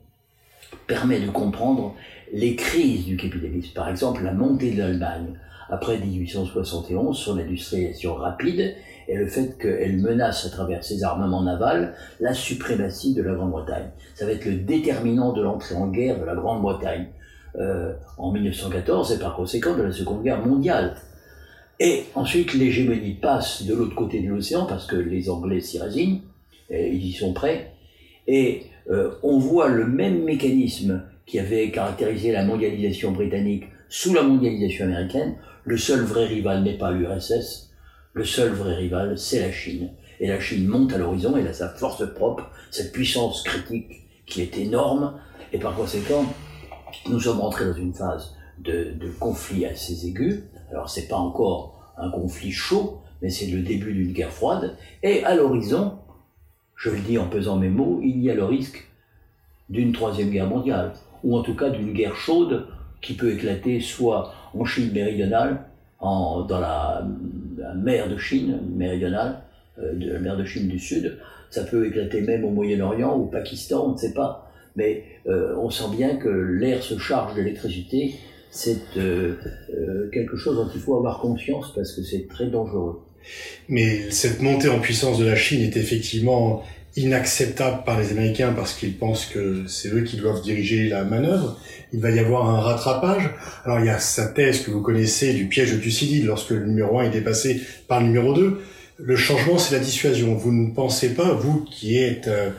permet 0.88 1.20
de 1.20 1.30
comprendre 1.30 1.96
les 2.34 2.56
crises 2.56 3.06
du 3.06 3.18
capitalisme. 3.18 3.74
Par 3.74 3.90
exemple, 3.90 4.24
la 4.24 4.34
montée 4.34 4.72
de 4.72 4.80
l'Allemagne 4.80 5.34
après 5.70 5.98
1871, 5.98 7.18
son 7.18 7.38
industrialisation 7.38 8.16
rapide 8.16 8.76
et 9.08 9.16
le 9.16 9.28
fait 9.28 9.58
qu'elle 9.58 9.98
menace 9.98 10.46
à 10.46 10.50
travers 10.50 10.84
ses 10.84 11.04
armements 11.04 11.42
navals 11.42 11.94
la 12.20 12.34
suprématie 12.34 13.14
de 13.14 13.22
la 13.22 13.34
Grande-Bretagne. 13.34 13.90
Ça 14.16 14.26
va 14.26 14.32
être 14.32 14.46
le 14.46 14.56
déterminant 14.56 15.34
de 15.34 15.42
l'entrée 15.42 15.76
en 15.76 15.88
guerre 15.88 16.20
de 16.20 16.26
la 16.26 16.36
Grande-Bretagne 16.36 17.08
euh, 17.58 17.94
en 18.18 18.32
1914 18.32 19.14
et 19.14 19.20
par 19.20 19.36
conséquent 19.36 19.76
de 19.76 19.84
la 19.84 19.92
Seconde 19.92 20.24
Guerre 20.24 20.46
mondiale. 20.46 20.96
Et 21.80 22.06
ensuite, 22.16 22.54
l'hégémonie 22.54 23.16
passe 23.16 23.64
de 23.64 23.74
l'autre 23.74 23.96
côté 23.96 24.22
de 24.22 24.30
l'océan 24.30 24.66
parce 24.66 24.86
que 24.86 24.96
les 24.96 25.30
Anglais 25.30 25.62
s'y 25.62 25.80
résignent, 25.80 26.22
ils 26.70 27.06
y 27.06 27.14
sont 27.14 27.34
prêts, 27.34 27.74
et 28.28 28.68
euh, 28.90 29.12
on 29.24 29.38
voit 29.38 29.70
le 29.70 29.88
même 29.88 30.24
mécanisme 30.24 31.04
qui 31.26 31.40
avait 31.40 31.72
caractérisé 31.72 32.32
la 32.32 32.46
mondialisation 32.46 33.12
britannique 33.12 33.66
sous 33.90 34.14
la 34.14 34.24
mondialisation 34.24 34.86
américaine. 34.86 35.36
Le 35.64 35.78
seul 35.78 36.02
vrai 36.02 36.26
rival 36.26 36.64
n'est 36.64 36.78
pas 36.78 36.92
l'URSS, 36.92 37.72
le 38.14 38.24
seul 38.24 38.52
vrai 38.52 38.76
rival, 38.76 39.18
c'est 39.18 39.40
la 39.40 39.52
Chine. 39.52 39.90
Et 40.20 40.28
la 40.28 40.40
Chine 40.40 40.68
monte 40.68 40.94
à 40.94 40.98
l'horizon, 40.98 41.36
elle 41.38 41.48
a 41.48 41.54
sa 41.54 41.70
force 41.70 42.04
propre, 42.14 42.50
cette 42.72 42.92
puissance 42.92 43.44
critique 43.44 44.08
qui 44.26 44.42
est 44.42 44.58
énorme, 44.58 45.20
et 45.52 45.60
par 45.60 45.76
conséquent, 45.76 46.26
nous 47.10 47.20
sommes 47.20 47.42
entrés 47.42 47.66
dans 47.66 47.74
une 47.74 47.94
phase 47.94 48.36
de, 48.60 48.94
de 49.00 49.10
conflit 49.20 49.66
assez 49.66 50.08
aigu. 50.08 50.44
Alors 50.72 50.90
c'est 50.90 51.08
pas 51.08 51.18
encore 51.18 51.94
un 51.98 52.10
conflit 52.10 52.52
chaud, 52.52 53.02
mais 53.22 53.30
c'est 53.30 53.48
le 53.48 53.62
début 53.62 53.94
d'une 53.94 54.14
guerre 54.14 54.32
froide. 54.32 54.78
Et 55.04 55.24
à 55.24 55.36
l'horizon, 55.36 55.98
je 56.76 56.90
le 56.90 57.00
dis 57.00 57.18
en 57.18 57.28
pesant 57.28 57.58
mes 57.58 57.70
mots, 57.70 58.02
il 58.04 58.22
y 58.22 58.30
a 58.30 58.36
le 58.36 58.44
risque 58.44 58.88
d'une 59.70 59.94
troisième 59.94 60.30
guerre 60.30 60.48
mondiale, 60.48 60.94
ou 61.24 61.38
en 61.38 61.42
tout 61.42 61.56
cas 61.56 61.70
d'une 61.70 61.94
guerre 61.94 62.16
chaude 62.16 62.68
qui 63.02 63.14
peut 63.14 63.32
éclater 63.32 63.80
soit 63.80 64.34
en 64.54 64.66
Chine 64.66 64.92
méridionale, 64.92 65.66
dans 66.02 66.60
la, 66.60 67.06
mer 67.76 68.10
de 68.10 68.18
Chine 68.18 68.60
méridionale, 68.76 69.40
euh, 69.80 69.94
de 69.94 70.12
la 70.12 70.20
mer 70.20 70.38
de 70.38 70.46
Chine 70.46 70.68
du 70.68 70.80
Sud, 70.80 71.18
ça 71.50 71.64
peut 71.64 71.88
éclater 71.88 72.22
même 72.22 72.44
au 72.44 72.52
Moyen-Orient, 72.52 73.14
au 73.14 73.26
Pakistan, 73.26 73.88
on 73.88 73.92
ne 73.94 73.98
sait 73.98 74.14
pas. 74.14 74.52
Mais 74.76 75.04
euh, 75.28 75.56
on 75.58 75.70
sent 75.70 75.96
bien 75.96 76.18
que 76.18 76.30
l'air 76.30 76.84
se 76.84 76.98
charge 76.98 77.34
d'électricité, 77.36 78.16
c'est 78.52 78.98
euh, 78.98 79.36
quelque 80.12 80.36
chose 80.38 80.58
dont 80.58 80.70
il 80.74 80.80
faut 80.80 80.98
avoir 80.98 81.20
conscience 81.20 81.74
parce 81.74 81.94
que 81.94 82.04
c'est 82.04 82.28
très 82.28 82.48
dangereux. 82.48 83.02
Mais 83.70 84.12
cette 84.12 84.42
montée 84.42 84.70
en 84.70 84.80
puissance 84.80 85.18
de 85.18 85.26
la 85.26 85.36
Chine 85.36 85.62
est 85.62 85.78
effectivement 85.78 86.64
inacceptable 86.96 87.84
par 87.86 88.00
les 88.00 88.12
Américains 88.12 88.54
parce 88.56 88.74
qu'ils 88.74 88.96
pensent 88.96 89.26
que 89.26 89.64
c'est 89.68 89.90
eux 89.90 90.02
qui 90.02 90.18
doivent 90.18 90.42
diriger 90.42 90.88
la 90.88 91.04
manœuvre. 91.04 91.60
Il 91.94 92.00
va 92.00 92.12
y 92.12 92.20
avoir 92.20 92.50
un 92.50 92.62
rattrapage. 92.62 93.30
Alors 93.66 93.80
il 93.80 93.88
y 93.88 93.90
a 93.90 94.00
sa 94.00 94.28
thèse 94.28 94.62
que 94.62 94.72
vous 94.72 94.82
connaissez 94.82 95.34
du 95.34 95.46
piège 95.46 95.74
de 95.74 95.78
Thucydide 95.78 96.26
lorsque 96.26 96.52
le 96.52 96.66
numéro 96.66 97.00
1 97.00 97.06
est 97.06 97.10
dépassé 97.10 97.62
par 97.88 98.00
le 98.00 98.08
numéro 98.08 98.34
2. 98.34 98.62
Le 98.98 99.16
changement, 99.18 99.58
c'est 99.58 99.76
la 99.76 99.84
dissuasion. 99.84 100.36
Vous 100.36 100.54
ne 100.54 100.74
pensez 100.74 101.16
pas, 101.16 101.34
vous 101.34 101.66
qui 101.70 101.98
êtes 101.98 102.30
euh, 102.30 102.50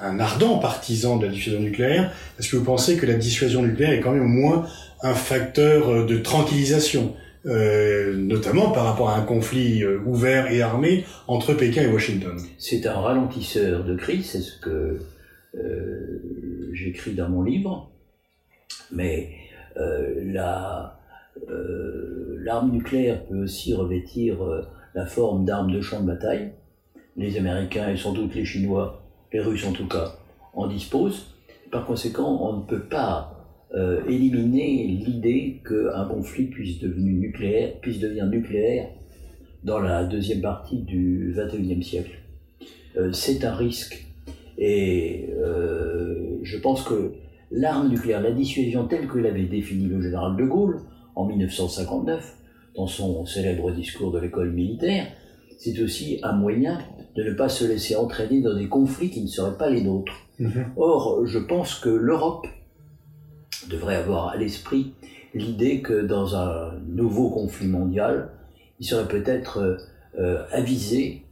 un 0.00 0.18
ardent 0.18 0.58
partisan 0.58 1.16
de 1.16 1.26
la 1.26 1.32
dissuasion 1.32 1.60
nucléaire, 1.60 2.12
est-ce 2.38 2.50
que 2.50 2.56
vous 2.56 2.64
pensez 2.64 2.96
que 2.96 3.06
la 3.06 3.14
dissuasion 3.14 3.62
nucléaire 3.62 3.92
est 3.92 4.00
quand 4.00 4.12
même 4.12 4.24
au 4.24 4.28
moins 4.28 4.66
un 5.02 5.14
facteur 5.14 5.90
euh, 5.90 6.06
de 6.06 6.16
tranquillisation? 6.18 7.14
Euh, 7.44 8.14
notamment 8.16 8.70
par 8.70 8.84
rapport 8.84 9.10
à 9.10 9.16
un 9.16 9.22
conflit 9.22 9.82
euh, 9.82 10.00
ouvert 10.06 10.50
et 10.52 10.62
armé 10.62 11.04
entre 11.26 11.54
Pékin 11.54 11.82
et 11.82 11.92
Washington. 11.92 12.38
C'est 12.56 12.86
un 12.86 13.00
ralentisseur 13.00 13.84
de 13.84 13.96
crise, 13.96 14.30
c'est 14.30 14.40
ce 14.40 14.60
que 14.60 15.00
euh, 15.56 16.70
j'écris 16.72 17.14
dans 17.14 17.28
mon 17.28 17.42
livre. 17.42 17.90
Mais 18.92 19.30
la, 19.76 21.00
l'arme 21.48 22.72
nucléaire 22.72 23.24
peut 23.24 23.42
aussi 23.42 23.74
revêtir 23.74 24.36
la 24.94 25.06
forme 25.06 25.46
d'arme 25.46 25.72
de 25.72 25.80
champ 25.80 26.00
de 26.00 26.06
bataille. 26.06 26.52
Les 27.16 27.38
Américains 27.38 27.88
et 27.88 27.96
sans 27.96 28.12
doute 28.12 28.34
les 28.34 28.44
Chinois, 28.44 29.02
les 29.32 29.40
Russes 29.40 29.66
en 29.66 29.72
tout 29.72 29.88
cas, 29.88 30.18
en 30.52 30.66
disposent. 30.66 31.34
Par 31.70 31.86
conséquent, 31.86 32.38
on 32.42 32.58
ne 32.58 32.62
peut 32.64 32.82
pas 32.82 33.41
euh, 33.74 34.04
éliminer 34.06 34.86
l'idée 34.86 35.62
qu'un 35.66 36.04
conflit 36.04 36.44
puisse 36.44 36.78
devenir 36.78 37.14
nucléaire, 37.14 37.80
puisse 37.80 38.00
devenir 38.00 38.26
nucléaire 38.26 38.88
dans 39.64 39.78
la 39.78 40.04
deuxième 40.04 40.42
partie 40.42 40.82
du 40.82 41.34
XXIe 41.34 41.82
siècle. 41.82 42.18
Euh, 42.96 43.12
c'est 43.12 43.44
un 43.44 43.54
risque. 43.54 44.06
Et 44.58 45.30
euh, 45.42 46.38
je 46.42 46.58
pense 46.58 46.82
que 46.82 47.12
l'arme 47.50 47.88
nucléaire, 47.88 48.20
la 48.20 48.32
dissuasion 48.32 48.86
telle 48.86 49.08
que 49.08 49.18
l'avait 49.18 49.44
définie 49.44 49.86
le 49.86 50.02
général 50.02 50.36
de 50.36 50.44
Gaulle 50.44 50.80
en 51.14 51.24
1959, 51.24 52.36
dans 52.76 52.86
son 52.86 53.24
célèbre 53.24 53.72
discours 53.72 54.12
de 54.12 54.18
l'école 54.18 54.52
militaire, 54.52 55.06
c'est 55.58 55.80
aussi 55.80 56.18
un 56.22 56.32
moyen 56.32 56.78
de 57.16 57.22
ne 57.22 57.32
pas 57.32 57.48
se 57.48 57.64
laisser 57.64 57.96
entraîner 57.96 58.42
dans 58.42 58.54
des 58.54 58.68
conflits 58.68 59.10
qui 59.10 59.22
ne 59.22 59.28
seraient 59.28 59.56
pas 59.56 59.70
les 59.70 59.82
nôtres. 59.82 60.26
Or, 60.76 61.24
je 61.26 61.38
pense 61.38 61.76
que 61.76 61.90
l'Europe 61.90 62.46
devrait 63.68 63.96
avoir 63.96 64.28
à 64.28 64.36
l'esprit 64.36 64.94
l'idée 65.34 65.80
que 65.80 66.02
dans 66.02 66.36
un 66.36 66.72
nouveau 66.86 67.30
conflit 67.30 67.68
mondial, 67.68 68.30
il 68.80 68.86
serait 68.86 69.08
peut-être 69.08 69.78
euh, 70.18 70.42
avisé 70.50 71.22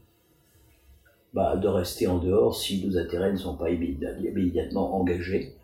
bah, 1.35 1.57
de 1.57 1.69
rester 1.69 2.07
en 2.07 2.19
dehors 2.19 2.57
si 2.57 2.85
nos 2.87 2.97
intérêts 2.97 3.33
ne 3.33 3.37
sont 3.37 3.57
pas 3.57 3.71
immédiatement 3.71 4.97
engagés. 4.97 5.55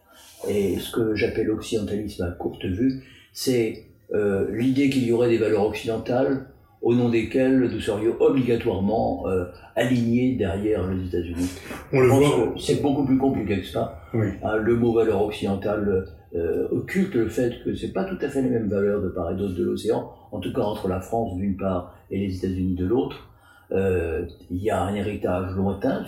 Et 0.49 0.79
ce 0.79 0.93
que 0.93 1.15
j'appelle 1.15 1.47
l'occidentalisme 1.47 2.23
à 2.25 2.31
courte 2.31 2.65
vue, 2.65 3.03
c'est 3.33 3.87
euh, 4.15 4.47
l'idée 4.53 4.91
qu'il 4.91 5.05
y 5.05 5.13
aurait 5.13 5.29
des 5.29 5.39
valeurs 5.39 5.67
occidentales 5.67 6.47
au 6.83 6.95
nom 6.95 7.09
desquelles 7.09 7.59
nous 7.59 7.81
serions 7.81 8.15
obligatoirement 8.21 9.25
euh, 9.27 9.47
alignés 9.75 10.37
derrière 10.37 10.87
les 10.87 11.07
États-Unis. 11.07 11.49
On 11.93 12.01
le 12.01 12.09
voit. 12.09 12.55
C'est 12.59 12.81
beaucoup 12.81 13.05
plus 13.05 13.19
compliqué 13.19 13.61
que 13.61 13.67
ça. 13.67 14.03
Oui. 14.15 14.29
Hein, 14.43 14.57
le 14.57 14.77
mot 14.77 14.93
valeur 14.93 15.25
occidentale 15.25 16.07
euh, 16.35 16.67
occulte 16.73 17.15
le 17.15 17.29
fait 17.29 17.63
que 17.65 17.75
c'est 17.75 17.93
pas 17.93 18.05
tout 18.05 18.19
à 18.21 18.29
fait 18.29 18.43
les 18.43 18.51
mêmes 18.51 18.69
valeurs 18.69 19.01
de 19.01 19.09
part 19.09 19.31
et 19.31 19.37
d'autre 19.37 19.55
de 19.55 19.63
l'océan, 19.63 20.13
en 20.33 20.41
tout 20.41 20.53
cas 20.53 20.63
entre 20.63 20.89
la 20.89 21.01
France 21.01 21.37
d'une 21.37 21.57
part 21.57 21.95
et 22.11 22.19
les 22.19 22.37
États-Unis 22.37 22.75
de 22.75 22.85
l'autre. 22.85 23.31
Euh, 23.71 24.27
Il 24.51 24.63
y 24.63 24.71
a 24.71 24.83
un 24.83 24.95
héritage 24.95 25.55
lointain, 25.55 26.05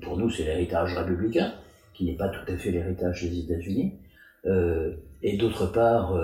pour 0.00 0.18
nous 0.18 0.30
c'est 0.30 0.44
l'héritage 0.44 0.94
républicain, 0.94 1.52
qui 1.94 2.04
n'est 2.06 2.16
pas 2.16 2.28
tout 2.28 2.52
à 2.52 2.56
fait 2.56 2.72
l'héritage 2.72 3.22
des 3.22 3.38
États-Unis. 3.38 3.94
Euh, 4.46 4.94
et 5.22 5.36
d'autre 5.36 5.66
part, 5.66 6.18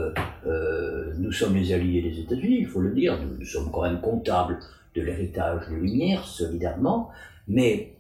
nous 1.18 1.30
sommes 1.30 1.54
les 1.54 1.73
alliés 1.73 2.02
des 2.02 2.18
États-Unis, 2.18 2.59
il 2.62 2.66
faut 2.66 2.80
le 2.80 2.90
dire, 2.90 3.16
nous, 3.23 3.38
nous 3.38 3.47
sommes 3.47 3.71
quand 3.71 3.83
même 3.83 4.00
comptables 4.00 4.59
de 4.97 5.02
l'héritage 5.02 5.68
de 5.68 5.76
Lumière, 5.76 6.25
solidairement, 6.25 7.11
mais 7.47 7.92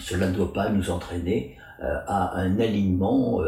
cela 0.00 0.28
ne 0.28 0.34
doit 0.34 0.52
pas 0.52 0.70
nous 0.70 0.90
entraîner 0.90 1.56
à 1.80 2.36
un 2.36 2.58
alignement 2.58 3.42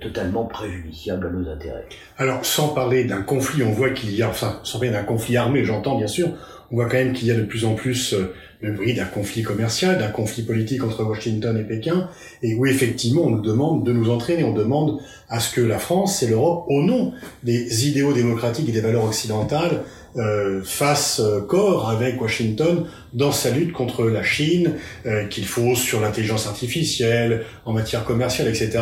totalement 0.00 0.44
préjudiciable 0.44 1.26
à 1.26 1.30
nos 1.30 1.48
intérêts. 1.48 1.86
Alors, 2.16 2.44
sans 2.44 2.68
parler 2.68 3.04
d'un 3.04 3.22
conflit, 3.22 3.62
on 3.62 3.72
voit 3.72 3.90
qu'il 3.90 4.14
y 4.14 4.22
a, 4.22 4.28
enfin, 4.28 4.60
sans 4.64 4.78
parler 4.78 4.92
d'un 4.92 5.04
conflit 5.04 5.36
armé, 5.36 5.64
j'entends 5.64 5.96
bien 5.96 6.06
sûr, 6.06 6.30
on 6.70 6.76
voit 6.76 6.86
quand 6.86 6.98
même 6.98 7.12
qu'il 7.12 7.28
y 7.28 7.30
a 7.30 7.34
de 7.34 7.44
plus 7.44 7.64
en 7.64 7.74
plus 7.74 8.12
euh, 8.12 8.34
le 8.60 8.72
bruit 8.72 8.92
d'un 8.92 9.04
conflit 9.04 9.42
commercial, 9.42 9.98
d'un 9.98 10.08
conflit 10.08 10.42
politique 10.42 10.84
entre 10.84 11.02
Washington 11.04 11.56
et 11.56 11.64
Pékin, 11.64 12.08
et 12.42 12.54
où 12.54 12.66
effectivement 12.66 13.22
on 13.22 13.30
nous 13.30 13.40
demande 13.40 13.86
de 13.86 13.92
nous 13.92 14.10
entraîner, 14.10 14.44
on 14.44 14.52
demande 14.52 15.00
à 15.28 15.40
ce 15.40 15.54
que 15.54 15.60
la 15.60 15.78
France 15.78 16.22
et 16.22 16.26
l'Europe, 16.26 16.66
au 16.68 16.82
nom 16.82 17.12
des 17.42 17.88
idéaux 17.88 18.12
démocratiques 18.12 18.68
et 18.68 18.72
des 18.72 18.80
valeurs 18.80 19.04
occidentales, 19.04 19.84
euh, 20.18 20.62
fassent 20.64 21.20
euh, 21.20 21.40
corps 21.40 21.88
avec 21.88 22.20
Washington 22.20 22.86
dans 23.12 23.32
sa 23.32 23.50
lutte 23.50 23.72
contre 23.72 24.04
la 24.08 24.22
Chine, 24.22 24.74
euh, 25.06 25.26
qu'il 25.26 25.46
faut 25.46 25.74
sur 25.74 26.00
l'intelligence 26.00 26.46
artificielle, 26.46 27.44
en 27.64 27.72
matière 27.72 28.04
commerciale, 28.04 28.48
etc., 28.48 28.80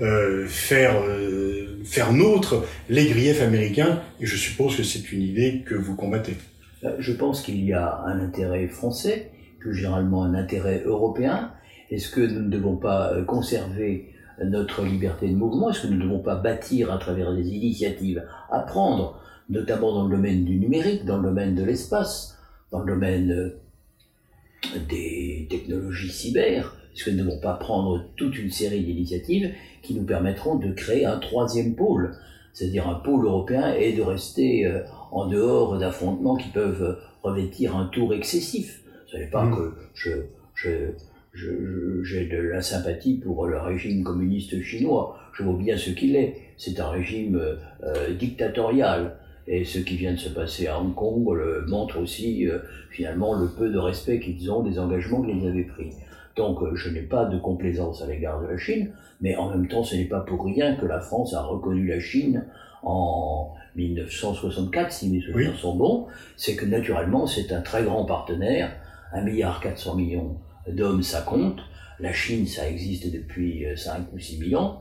euh, 0.00 0.46
faire 0.46 0.94
euh, 1.02 1.82
faire 1.84 2.12
nôtre 2.12 2.64
les 2.88 3.06
griefs 3.06 3.42
américains. 3.42 4.00
Et 4.20 4.26
je 4.26 4.36
suppose 4.36 4.76
que 4.76 4.82
c'est 4.82 5.12
une 5.12 5.22
idée 5.22 5.62
que 5.66 5.74
vous 5.74 5.94
combattez. 5.96 6.36
Euh, 6.84 6.96
Je 6.98 7.12
pense 7.12 7.42
qu'il 7.42 7.64
y 7.64 7.72
a 7.72 8.00
un 8.06 8.20
intérêt 8.20 8.66
français, 8.68 9.30
plus 9.58 9.74
généralement 9.74 10.24
un 10.24 10.34
intérêt 10.34 10.82
européen. 10.84 11.52
Est-ce 11.90 12.08
que 12.10 12.20
nous 12.20 12.40
ne 12.42 12.50
devons 12.50 12.76
pas 12.76 13.12
conserver 13.26 14.12
notre 14.44 14.82
liberté 14.82 15.28
de 15.28 15.36
mouvement? 15.36 15.70
Est-ce 15.70 15.82
que 15.82 15.86
nous 15.86 15.96
ne 15.96 16.02
devons 16.02 16.18
pas 16.18 16.34
bâtir 16.34 16.92
à 16.92 16.98
travers 16.98 17.32
des 17.32 17.48
initiatives 17.48 18.24
à 18.50 18.60
prendre, 18.60 19.20
notamment 19.48 19.92
dans 19.92 20.06
le 20.08 20.16
domaine 20.16 20.44
du 20.44 20.56
numérique, 20.58 21.04
dans 21.04 21.18
le 21.18 21.28
domaine 21.28 21.54
de 21.54 21.64
l'espace, 21.64 22.38
dans 22.70 22.80
le 22.80 22.94
domaine 22.94 23.30
euh, 23.30 24.78
des 24.88 25.46
technologies 25.48 26.10
cyber 26.10 26.76
Est-ce 26.94 27.04
que 27.04 27.10
nous 27.10 27.18
ne 27.18 27.22
devons 27.24 27.40
pas 27.40 27.54
prendre 27.54 28.04
toute 28.16 28.38
une 28.38 28.50
série 28.50 28.82
d'initiatives 28.82 29.52
qui 29.82 29.94
nous 29.94 30.04
permettront 30.04 30.56
de 30.56 30.72
créer 30.72 31.04
un 31.06 31.18
troisième 31.18 31.74
pôle, 31.74 32.16
c'est-à-dire 32.52 32.88
un 32.88 32.96
pôle 32.96 33.24
européen 33.26 33.72
et 33.74 33.92
de 33.92 34.02
rester 34.02 34.66
euh, 34.66 34.80
en 35.12 35.26
dehors 35.26 35.78
d'affrontements 35.78 36.36
qui 36.36 36.48
peuvent 36.48 36.98
revêtir 37.22 37.76
un 37.76 37.86
tour 37.86 38.14
excessif. 38.14 38.82
Ce 39.06 39.16
n'est 39.16 39.26
pas 39.26 39.44
Mm. 39.44 39.56
que 39.56 39.74
je, 39.94 40.10
je, 40.54 42.02
j'ai 42.02 42.26
de 42.26 42.38
la 42.38 42.62
sympathie 42.62 43.18
pour 43.18 43.46
le 43.46 43.58
régime 43.58 44.02
communiste 44.02 44.60
chinois. 44.62 45.18
Je 45.34 45.42
vois 45.42 45.56
bien 45.56 45.76
ce 45.76 45.90
qu'il 45.90 46.16
est. 46.16 46.34
C'est 46.56 46.80
un 46.80 46.88
régime 46.88 47.36
euh, 47.36 47.56
euh, 47.84 48.14
dictatorial. 48.14 49.16
Et 49.48 49.64
ce 49.64 49.78
qui 49.78 49.96
vient 49.96 50.12
de 50.12 50.18
se 50.18 50.28
passer 50.28 50.66
à 50.66 50.80
Hong 50.80 50.94
Kong 50.94 51.24
le, 51.32 51.64
montre 51.68 52.00
aussi 52.00 52.48
euh, 52.48 52.58
finalement 52.90 53.34
le 53.34 53.46
peu 53.48 53.70
de 53.70 53.78
respect 53.78 54.18
qu'ils 54.18 54.50
ont 54.50 54.62
des 54.62 54.78
engagements 54.78 55.22
qu'ils 55.22 55.46
avaient 55.46 55.64
pris. 55.64 55.90
Donc 56.34 56.62
euh, 56.62 56.74
je 56.74 56.90
n'ai 56.90 57.02
pas 57.02 57.24
de 57.26 57.38
complaisance 57.38 58.02
à 58.02 58.06
l'égard 58.06 58.40
de 58.42 58.46
la 58.46 58.58
Chine, 58.58 58.92
mais 59.20 59.36
en 59.36 59.50
même 59.50 59.68
temps 59.68 59.84
ce 59.84 59.94
n'est 59.94 60.06
pas 60.06 60.20
pour 60.20 60.44
rien 60.44 60.74
que 60.76 60.84
la 60.86 61.00
France 61.00 61.32
a 61.34 61.42
reconnu 61.42 61.86
la 61.86 62.00
Chine 62.00 62.44
en 62.82 63.54
1964, 63.76 64.92
si 64.92 65.10
mes 65.10 65.20
souvenirs 65.20 65.52
Oui. 65.52 65.58
sont 65.60 65.76
bons. 65.76 66.06
C'est 66.36 66.56
que 66.56 66.66
naturellement 66.66 67.26
c'est 67.26 67.52
un 67.52 67.60
très 67.60 67.84
grand 67.84 68.04
partenaire, 68.04 68.72
1 69.12 69.22
milliard 69.22 69.60
400 69.60 69.94
millions 69.94 70.36
d'hommes 70.68 71.02
ça 71.02 71.22
compte. 71.22 71.60
La 72.00 72.12
Chine 72.12 72.46
ça 72.46 72.68
existe 72.68 73.12
depuis 73.12 73.64
5 73.76 74.12
ou 74.12 74.18
6 74.18 74.40
millions. 74.40 74.78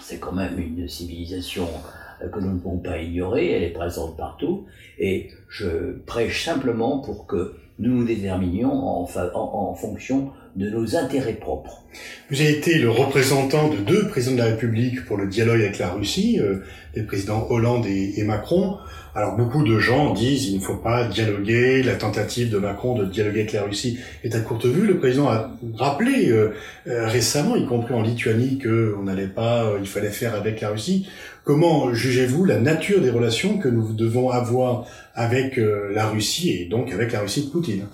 C'est 0.00 0.18
quand 0.18 0.32
même 0.32 0.58
une 0.58 0.88
civilisation 0.88 1.64
euh, 1.64 2.07
que 2.20 2.40
nous 2.40 2.54
ne 2.54 2.58
pouvons 2.58 2.78
pas 2.78 2.98
ignorer, 2.98 3.52
elle 3.52 3.62
est 3.62 3.72
présente 3.72 4.16
partout, 4.16 4.66
et 4.98 5.28
je 5.48 5.98
prêche 6.06 6.44
simplement 6.44 6.98
pour 6.98 7.26
que 7.26 7.54
nous 7.78 7.98
nous 7.98 8.04
déterminions 8.04 8.72
en, 8.72 9.74
fonction 9.74 10.30
de 10.56 10.68
nos 10.68 10.96
intérêts 10.96 11.34
propres. 11.34 11.84
Vous 12.30 12.40
avez 12.40 12.50
été 12.50 12.78
le 12.78 12.90
représentant 12.90 13.68
de 13.68 13.76
deux 13.76 14.08
présidents 14.08 14.34
de 14.34 14.40
la 14.40 14.46
République 14.46 15.04
pour 15.04 15.16
le 15.16 15.28
dialogue 15.28 15.60
avec 15.60 15.78
la 15.78 15.90
Russie, 15.90 16.40
euh, 16.40 16.64
les 16.96 17.02
présidents 17.02 17.46
Hollande 17.50 17.86
et 17.86 18.22
Macron. 18.24 18.78
Alors 19.14 19.36
beaucoup 19.36 19.64
de 19.64 19.78
gens 19.78 20.12
disent 20.12 20.48
il 20.48 20.58
ne 20.58 20.62
faut 20.62 20.76
pas 20.76 21.08
dialoguer, 21.08 21.82
la 21.82 21.96
tentative 21.96 22.50
de 22.50 22.58
Macron 22.58 22.94
de 22.94 23.04
dialoguer 23.04 23.40
avec 23.40 23.52
la 23.52 23.62
Russie 23.64 23.98
est 24.22 24.34
à 24.34 24.40
courte 24.40 24.66
vue. 24.66 24.86
Le 24.86 24.98
président 24.98 25.28
a 25.28 25.50
rappelé 25.74 26.30
euh, 26.30 26.52
euh, 26.86 27.08
récemment, 27.08 27.56
y 27.56 27.66
compris 27.66 27.94
en 27.94 28.02
Lituanie, 28.02 28.58
qu'on 28.58 29.02
n'allait 29.02 29.26
pas, 29.26 29.64
euh, 29.64 29.78
il 29.80 29.88
fallait 29.88 30.10
faire 30.10 30.34
avec 30.34 30.60
la 30.60 30.70
Russie. 30.70 31.08
Comment 31.44 31.92
jugez-vous 31.94 32.44
la 32.44 32.60
nature 32.60 33.00
des 33.00 33.10
relations 33.10 33.58
que 33.58 33.68
nous 33.68 33.92
devons 33.92 34.30
avoir 34.30 34.86
avec 35.14 35.58
euh, 35.58 35.90
la 35.94 36.06
Russie 36.06 36.50
et 36.50 36.64
donc 36.66 36.92
avec 36.92 37.12
la 37.12 37.20
Russie 37.20 37.46
de 37.46 37.50
Poutine? 37.50 37.86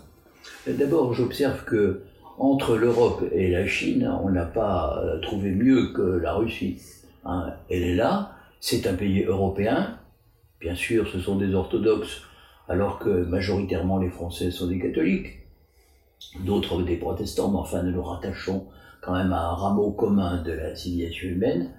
D'abord, 0.66 1.14
j'observe 1.14 1.64
que 1.64 2.02
entre 2.38 2.76
l'Europe 2.76 3.22
et 3.32 3.50
la 3.50 3.66
Chine, 3.66 4.10
on 4.24 4.30
n'a 4.30 4.44
pas 4.44 5.00
euh, 5.04 5.20
trouvé 5.20 5.52
mieux 5.52 5.92
que 5.94 6.02
la 6.02 6.34
Russie. 6.34 6.78
hein. 7.24 7.54
Elle 7.70 7.84
est 7.84 7.94
là, 7.94 8.32
c'est 8.60 8.86
un 8.88 8.94
pays 8.94 9.22
européen. 9.24 9.98
Bien 10.64 10.74
sûr, 10.74 11.06
ce 11.06 11.20
sont 11.20 11.36
des 11.36 11.52
orthodoxes, 11.52 12.22
alors 12.70 12.98
que 12.98 13.10
majoritairement 13.10 13.98
les 13.98 14.08
Français 14.08 14.50
sont 14.50 14.66
des 14.66 14.78
catholiques, 14.78 15.40
d'autres 16.42 16.80
des 16.80 16.96
protestants, 16.96 17.50
mais 17.50 17.58
enfin 17.58 17.82
nous 17.82 17.92
nous 17.92 18.02
rattachons 18.02 18.64
quand 19.02 19.12
même 19.12 19.34
à 19.34 19.50
un 19.50 19.54
rameau 19.56 19.90
commun 19.90 20.42
de 20.42 20.52
la 20.52 20.74
civilisation 20.74 21.28
humaine, 21.28 21.70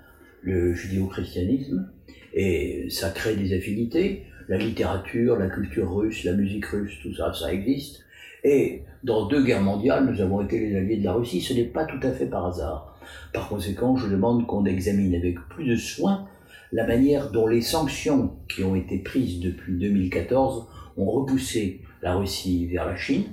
le 0.44 0.76
judéo-christianisme, 0.76 1.90
et 2.36 2.86
ça 2.92 3.10
crée 3.10 3.36
des 3.36 3.58
affinités. 3.58 4.28
La 4.50 4.58
littérature, 4.58 5.36
la 5.36 5.50
culture 5.50 5.92
russe, 5.92 6.24
la 6.24 6.34
musique 6.34 6.68
russe, 6.68 6.94
tout 7.02 7.16
ça, 7.16 7.34
ça 7.34 7.52
existe. 7.52 8.06
Et 8.44 8.84
dans 9.04 9.26
deux 9.26 9.44
guerres 9.44 9.64
mondiales, 9.64 10.06
nous 10.06 10.22
avons 10.22 10.44
été 10.44 10.60
les 10.60 10.76
alliés 10.76 10.98
de 10.98 11.06
la 11.06 11.14
Russie. 11.14 11.42
Ce 11.42 11.56
n'est 11.56 11.64
pas 11.64 11.86
tout 11.86 12.06
à 12.06 12.12
fait 12.12 12.28
par 12.28 12.46
hasard. 12.46 13.00
Par 13.34 13.50
conséquent, 13.50 13.98
je 13.98 14.08
demande 14.08 14.46
qu'on 14.46 14.66
examine 14.66 15.16
avec 15.16 15.40
plus 15.50 15.66
de 15.66 15.76
soin 15.76 16.28
la 16.76 16.86
manière 16.86 17.32
dont 17.32 17.48
les 17.48 17.62
sanctions 17.62 18.34
qui 18.50 18.62
ont 18.66 18.76
été 18.76 18.98
prises 18.98 19.40
depuis 19.40 19.78
2014 19.78 20.68
ont 20.98 21.10
repoussé 21.10 21.80
la 22.02 22.16
Russie 22.16 22.68
vers 22.68 22.86
la 22.86 22.98
Chine, 22.98 23.24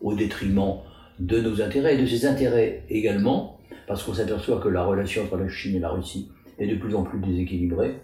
au 0.00 0.14
détriment 0.14 0.78
de 1.18 1.38
nos 1.38 1.60
intérêts 1.60 1.96
et 1.96 2.00
de 2.00 2.06
ses 2.06 2.24
intérêts 2.24 2.84
également, 2.88 3.60
parce 3.86 4.02
qu'on 4.02 4.14
s'aperçoit 4.14 4.60
que 4.60 4.70
la 4.70 4.82
relation 4.82 5.24
entre 5.24 5.36
la 5.36 5.46
Chine 5.46 5.76
et 5.76 5.78
la 5.78 5.90
Russie 5.90 6.30
est 6.58 6.66
de 6.66 6.76
plus 6.76 6.94
en 6.94 7.02
plus 7.02 7.20
déséquilibrée, 7.20 7.96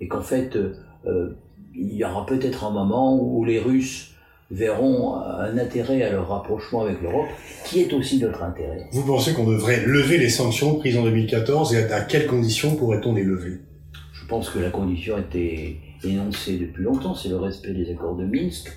et 0.00 0.06
qu'en 0.06 0.22
fait, 0.22 0.54
euh, 0.54 1.34
il 1.74 1.96
y 1.96 2.04
aura 2.04 2.24
peut-être 2.24 2.64
un 2.64 2.70
moment 2.70 3.20
où 3.20 3.44
les 3.44 3.58
Russes 3.58 4.12
verront 4.52 5.16
un 5.16 5.58
intérêt 5.58 6.02
à 6.02 6.12
leur 6.12 6.28
rapprochement 6.28 6.82
avec 6.82 7.02
l'Europe, 7.02 7.26
qui 7.64 7.80
est 7.80 7.92
aussi 7.92 8.20
notre 8.20 8.44
intérêt. 8.44 8.86
Vous 8.92 9.04
pensez 9.04 9.34
qu'on 9.34 9.50
devrait 9.50 9.84
lever 9.84 10.18
les 10.18 10.28
sanctions 10.28 10.76
prises 10.76 10.96
en 10.96 11.02
2014 11.02 11.74
et 11.74 11.92
à 11.92 12.02
quelles 12.02 12.28
conditions 12.28 12.76
pourrait-on 12.76 13.12
les 13.12 13.24
lever? 13.24 13.58
Pense 14.26 14.50
que 14.50 14.58
la 14.58 14.70
condition 14.70 15.18
était 15.18 15.76
énoncée 16.04 16.58
depuis 16.58 16.82
longtemps, 16.82 17.14
c'est 17.14 17.28
le 17.28 17.36
respect 17.36 17.72
des 17.72 17.90
accords 17.90 18.16
de 18.16 18.24
Minsk, 18.24 18.70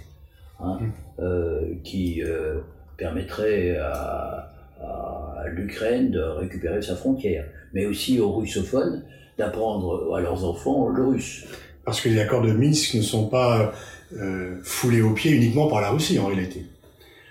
hein, 0.60 0.78
Mm. 0.82 0.92
euh, 1.22 1.62
qui 1.84 2.22
euh, 2.24 2.60
permettrait 2.98 3.78
à, 3.78 4.52
à 4.82 5.48
l'Ukraine 5.48 6.12
de 6.12 6.22
récupérer 6.22 6.82
sa 6.82 6.96
frontière, 6.96 7.46
mais 7.74 7.86
aussi 7.86 8.20
aux 8.20 8.32
russophones 8.32 9.04
d'apprendre 9.38 10.16
à 10.16 10.22
leurs 10.22 10.46
enfants 10.46 10.90
le 10.90 11.06
russe. 11.06 11.46
Parce 11.86 12.02
que 12.02 12.10
les 12.10 12.20
accords 12.20 12.42
de 12.42 12.52
Minsk 12.52 12.96
ne 12.96 13.02
sont 13.02 13.28
pas 13.28 13.74
euh, 14.18 14.58
foulés 14.64 15.02
aux 15.02 15.14
pieds 15.14 15.32
uniquement 15.32 15.68
par 15.68 15.82
la 15.82 15.92
Russie 15.92 16.20
en 16.20 16.28
réalité. 16.28 16.66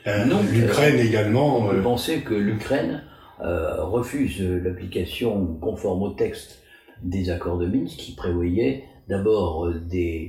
L'Ukraine 0.06 0.98
également. 0.98 1.58
On 1.58 1.68
peut 1.68 1.82
penser 1.82 2.20
que 2.22 2.32
l'Ukraine 2.32 3.02
refuse 3.40 4.40
l'application 4.40 5.58
conforme 5.60 6.02
au 6.02 6.10
texte 6.10 6.62
des 7.02 7.30
accords 7.30 7.58
de 7.58 7.66
Minsk 7.66 7.96
qui 7.96 8.12
prévoyaient 8.12 8.84
d'abord 9.08 9.66
euh, 9.66 10.28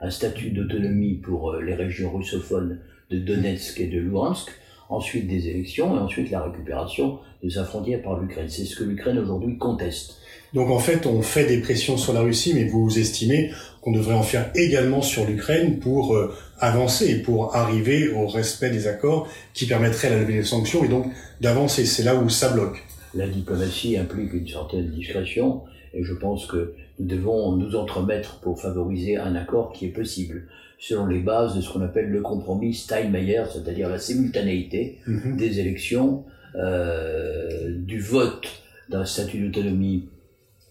un 0.00 0.10
statut 0.10 0.50
d'autonomie 0.50 1.14
pour 1.14 1.52
euh, 1.52 1.62
les 1.62 1.74
régions 1.74 2.10
russophones 2.12 2.78
de 3.10 3.18
Donetsk 3.18 3.80
et 3.80 3.86
de 3.86 3.98
Luhansk, 3.98 4.50
ensuite 4.88 5.26
des 5.28 5.48
élections 5.48 5.96
et 5.96 6.00
ensuite 6.00 6.30
la 6.30 6.42
récupération 6.42 7.18
de 7.42 7.48
sa 7.48 7.64
frontière 7.64 8.02
par 8.02 8.18
l'Ukraine. 8.18 8.48
C'est 8.48 8.64
ce 8.64 8.76
que 8.76 8.84
l'Ukraine 8.84 9.18
aujourd'hui 9.18 9.56
conteste. 9.58 10.20
Donc 10.52 10.70
en 10.70 10.78
fait, 10.78 11.06
on 11.06 11.22
fait 11.22 11.46
des 11.46 11.60
pressions 11.60 11.96
sur 11.96 12.12
la 12.12 12.20
Russie, 12.20 12.54
mais 12.54 12.64
vous 12.64 12.98
estimez 12.98 13.52
qu'on 13.80 13.92
devrait 13.92 14.14
en 14.14 14.22
faire 14.22 14.50
également 14.54 15.00
sur 15.00 15.24
l'Ukraine 15.24 15.78
pour 15.78 16.14
euh, 16.14 16.34
avancer, 16.58 17.22
pour 17.22 17.54
arriver 17.54 18.08
au 18.08 18.26
respect 18.26 18.70
des 18.70 18.86
accords 18.88 19.28
qui 19.54 19.66
permettraient 19.66 20.10
la 20.10 20.18
levée 20.18 20.34
des 20.34 20.44
sanctions 20.44 20.84
et 20.84 20.88
donc 20.88 21.06
d'avancer. 21.40 21.86
C'est 21.86 22.02
là 22.02 22.16
où 22.16 22.28
ça 22.28 22.50
bloque. 22.50 22.82
La 23.14 23.26
diplomatie 23.26 23.96
implique 23.96 24.32
une 24.32 24.46
certaine 24.46 24.88
discrétion 24.90 25.62
et 25.92 26.04
je 26.04 26.14
pense 26.14 26.46
que 26.46 26.74
nous 26.98 27.06
devons 27.06 27.56
nous 27.56 27.74
entremettre 27.74 28.38
pour 28.40 28.60
favoriser 28.60 29.16
un 29.16 29.34
accord 29.34 29.72
qui 29.72 29.86
est 29.86 29.90
possible 29.92 30.46
selon 30.78 31.06
les 31.06 31.18
bases 31.20 31.56
de 31.56 31.60
ce 31.60 31.72
qu'on 31.72 31.82
appelle 31.82 32.08
le 32.08 32.20
compromis 32.22 32.72
Steinmeier, 32.74 33.42
c'est-à-dire 33.52 33.88
la 33.88 33.98
simultanéité 33.98 34.98
Mhm. 35.06 35.36
des 35.36 35.60
élections, 35.60 36.24
euh, 36.54 37.74
du 37.76 38.00
vote 38.00 38.48
d'un 38.88 39.04
statut 39.04 39.38
d'autonomie 39.40 40.08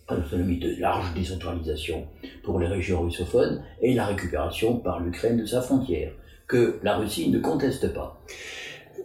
autonomie 0.09 0.57
de 0.57 0.75
large 0.79 1.13
décentralisation 1.13 2.07
pour 2.43 2.59
les 2.59 2.65
régions 2.65 3.01
russophones 3.03 3.61
et 3.81 3.93
la 3.93 4.07
récupération 4.07 4.77
par 4.77 4.99
l'Ukraine 5.01 5.37
de 5.37 5.45
sa 5.45 5.61
frontière, 5.61 6.11
que 6.47 6.79
la 6.81 6.97
Russie 6.97 7.29
ne 7.29 7.37
conteste 7.37 7.93
pas. 7.93 8.19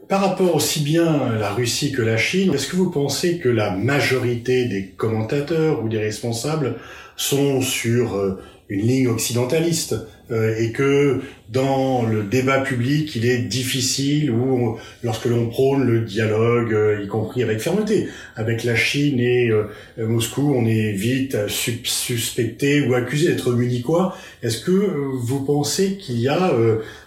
Par 0.08 0.20
rapport 0.20 0.54
aussi 0.54 0.80
bien 0.80 1.30
la 1.38 1.50
Russie 1.50 1.92
que 1.92 2.02
la 2.02 2.16
Chine, 2.16 2.52
est-ce 2.52 2.68
que 2.68 2.76
vous 2.76 2.90
pensez 2.90 3.38
que 3.38 3.48
la 3.48 3.70
majorité 3.70 4.66
des 4.66 4.88
commentateurs 4.88 5.82
ou 5.82 5.88
des 5.88 5.98
responsables 5.98 6.76
sont 7.16 7.60
sur 7.62 8.16
euh, 8.16 8.42
une 8.68 8.81
ligne 8.81 9.09
occidentaliste 9.09 9.96
euh, 10.31 10.57
et 10.59 10.72
que 10.72 11.20
dans 11.50 12.03
le 12.03 12.22
débat 12.22 12.61
public, 12.61 13.14
il 13.14 13.27
est 13.27 13.42
difficile 13.42 14.31
ou 14.31 14.79
lorsque 15.03 15.27
l'on 15.27 15.48
prône 15.48 15.85
le 15.85 16.00
dialogue, 16.00 16.72
euh, 16.72 17.03
y 17.05 17.07
compris 17.07 17.42
avec 17.42 17.61
fermeté, 17.61 18.09
avec 18.35 18.64
la 18.64 18.74
Chine 18.74 19.20
et 19.20 19.50
euh, 19.50 19.66
Moscou, 19.98 20.55
on 20.57 20.64
est 20.64 20.92
vite 20.92 21.37
suspecté 21.48 22.87
ou 22.87 22.94
accusé 22.94 23.29
d'être 23.29 23.53
munichois. 23.53 24.16
Est-ce 24.42 24.64
que 24.64 24.72
vous 24.72 25.44
pensez 25.44 25.98
qu'il 25.98 26.18
y 26.18 26.29
a 26.29 26.50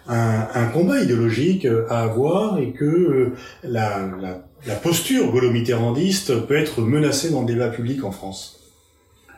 un, 0.07 0.47
un, 0.53 0.65
combat 0.67 1.01
idéologique 1.01 1.67
à 1.89 2.03
avoir 2.03 2.59
et 2.59 2.71
que 2.71 3.31
la, 3.63 4.07
la, 4.21 4.47
la 4.67 4.75
posture 4.75 5.31
gaulo-mitterrandiste 5.31 6.45
peut 6.45 6.57
être 6.57 6.81
menacée 6.81 7.31
dans 7.31 7.41
le 7.41 7.47
débat 7.47 7.69
public 7.69 8.03
en 8.03 8.11
France? 8.11 8.59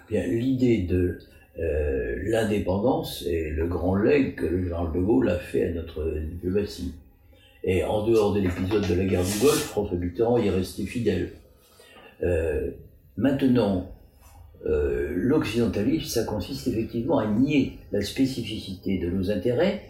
Bien, 0.10 0.23
l'idée 0.27 0.79
de 0.79 1.19
euh, 1.61 2.15
l'indépendance 2.23 3.25
est 3.27 3.49
le 3.49 3.67
grand 3.67 3.95
legs 3.95 4.35
que 4.35 4.45
le 4.45 4.63
général 4.63 4.91
de 4.93 4.99
Gaulle 4.99 5.29
a 5.29 5.37
fait 5.37 5.65
à 5.65 5.71
notre 5.71 6.05
diplomatie. 6.19 6.93
Et 7.63 7.83
en 7.83 8.05
dehors 8.05 8.33
de 8.33 8.39
l'épisode 8.39 8.87
de 8.87 8.93
la 8.93 9.03
guerre 9.03 9.23
du 9.23 9.39
Golfe, 9.39 9.65
François 9.65 9.97
Mitterrand 9.97 10.37
y 10.37 10.47
est 10.47 10.51
resté 10.51 10.85
fidèle. 10.85 11.31
Euh, 12.23 12.69
maintenant, 13.17 13.91
euh, 14.65 15.11
l'occidentalisme, 15.15 16.05
ça 16.05 16.23
consiste 16.23 16.67
effectivement 16.67 17.19
à 17.19 17.27
nier 17.27 17.77
la 17.91 18.01
spécificité 18.01 18.97
de 18.97 19.09
nos 19.09 19.29
intérêts 19.29 19.81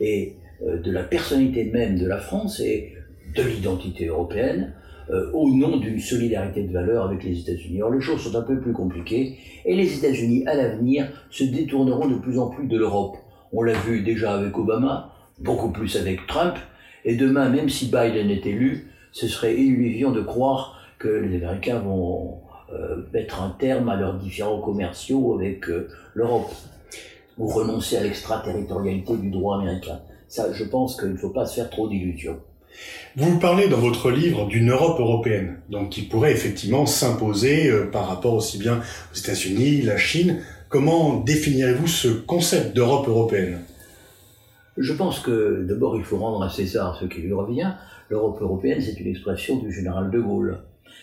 et 0.00 0.34
de 0.60 0.90
la 0.90 1.04
personnalité 1.04 1.64
même 1.64 1.98
de 1.98 2.06
la 2.06 2.18
France 2.18 2.58
et 2.60 2.94
de 3.36 3.42
l'identité 3.42 4.06
européenne 4.06 4.72
euh, 5.10 5.30
au 5.32 5.48
nom 5.54 5.76
d'une 5.78 5.98
solidarité 5.98 6.62
de 6.62 6.72
valeurs 6.72 7.04
avec 7.04 7.24
les 7.24 7.40
États-Unis. 7.40 7.78
Alors 7.78 7.92
les 7.92 8.00
choses 8.00 8.20
sont 8.20 8.36
un 8.36 8.42
peu 8.42 8.60
plus 8.60 8.72
compliquées 8.72 9.38
et 9.64 9.74
les 9.74 9.98
États-Unis, 9.98 10.44
à 10.46 10.54
l'avenir, 10.54 11.08
se 11.30 11.44
détourneront 11.44 12.08
de 12.08 12.16
plus 12.16 12.38
en 12.38 12.48
plus 12.48 12.66
de 12.66 12.76
l'Europe. 12.76 13.16
On 13.52 13.62
l'a 13.62 13.72
vu 13.72 14.02
déjà 14.02 14.34
avec 14.34 14.56
Obama, 14.58 15.14
beaucoup 15.38 15.70
plus 15.70 15.96
avec 15.96 16.26
Trump, 16.26 16.56
et 17.04 17.16
demain, 17.16 17.48
même 17.48 17.68
si 17.68 17.86
Biden 17.86 18.30
est 18.30 18.44
élu, 18.44 18.90
ce 19.12 19.26
serait 19.28 19.56
illusion 19.56 20.10
de 20.10 20.20
croire 20.20 20.78
que 20.98 21.08
les 21.08 21.36
Américains 21.36 21.78
vont 21.78 22.40
euh, 22.72 23.04
mettre 23.12 23.40
un 23.40 23.50
terme 23.58 23.88
à 23.88 23.96
leurs 23.96 24.18
différents 24.18 24.60
commerciaux 24.60 25.34
avec 25.34 25.68
euh, 25.70 25.88
l'Europe, 26.14 26.52
ou 27.38 27.46
renoncer 27.46 27.96
à 27.96 28.02
l'extraterritorialité 28.02 29.16
du 29.16 29.30
droit 29.30 29.58
américain. 29.58 30.00
Ça, 30.26 30.52
je 30.52 30.64
pense 30.64 31.00
qu'il 31.00 31.12
ne 31.12 31.16
faut 31.16 31.30
pas 31.30 31.46
se 31.46 31.54
faire 31.54 31.70
trop 31.70 31.88
d'illusions. 31.88 32.40
Vous 33.16 33.38
parlez 33.38 33.68
dans 33.68 33.78
votre 33.78 34.10
livre 34.10 34.46
d'une 34.46 34.70
Europe 34.70 35.00
européenne, 35.00 35.58
donc 35.70 35.90
qui 35.90 36.02
pourrait 36.02 36.32
effectivement 36.32 36.86
s'imposer 36.86 37.68
euh, 37.68 37.86
par 37.90 38.06
rapport 38.06 38.34
aussi 38.34 38.58
bien 38.58 38.80
aux 39.12 39.18
États-Unis, 39.18 39.82
la 39.82 39.96
Chine. 39.96 40.42
Comment 40.68 41.20
définirez-vous 41.20 41.86
ce 41.88 42.08
concept 42.08 42.76
d'Europe 42.76 43.08
européenne? 43.08 43.60
Je 44.76 44.92
pense 44.92 45.18
que 45.18 45.64
d'abord 45.66 45.96
il 45.96 46.04
faut 46.04 46.18
rendre 46.18 46.42
à 46.42 46.50
César 46.50 46.96
ce 47.00 47.06
qui 47.06 47.20
lui 47.22 47.32
revient. 47.32 47.72
L'Europe 48.10 48.40
européenne, 48.40 48.80
c'est 48.80 49.00
une 49.00 49.08
expression 49.08 49.56
du 49.56 49.72
général 49.72 50.10
de 50.10 50.20
Gaulle. 50.20 50.58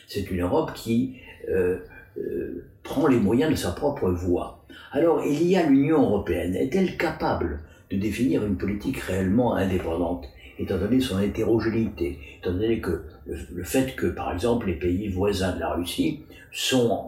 C'est 0.08 0.32
une 0.32 0.41
Europe 0.41 0.71
qui 0.73 1.15
euh, 1.49 1.80
euh, 2.17 2.65
prend 2.84 3.08
les 3.08 3.17
moyens 3.17 3.51
de 3.51 3.58
sa 3.58 3.71
propre 3.71 4.10
voie. 4.10 4.65
Alors 4.91 5.25
il 5.25 5.43
y 5.43 5.58
a 5.58 5.67
l'Union 5.67 6.04
européenne. 6.04 6.56
Est-elle 6.56 6.95
capable 6.95 7.60
de 7.91 7.97
définir 7.97 8.45
une 8.45 8.56
politique 8.56 8.99
réellement 8.99 9.56
indépendante? 9.56 10.28
Étant 10.60 10.78
donné 10.78 11.00
son 11.00 11.20
hétérogénéité, 11.20 12.20
étant 12.41 12.54
donné 12.54 12.80
que 12.80 13.04
le, 13.26 13.63
fait 13.63 13.96
que, 13.96 14.08
par 14.08 14.32
exemple, 14.32 14.68
les 14.68 14.76
pays 14.76 15.08
voisins 15.08 15.56
de 15.56 15.60
la 15.60 15.74
Russie 15.74 16.22
sont 16.52 17.02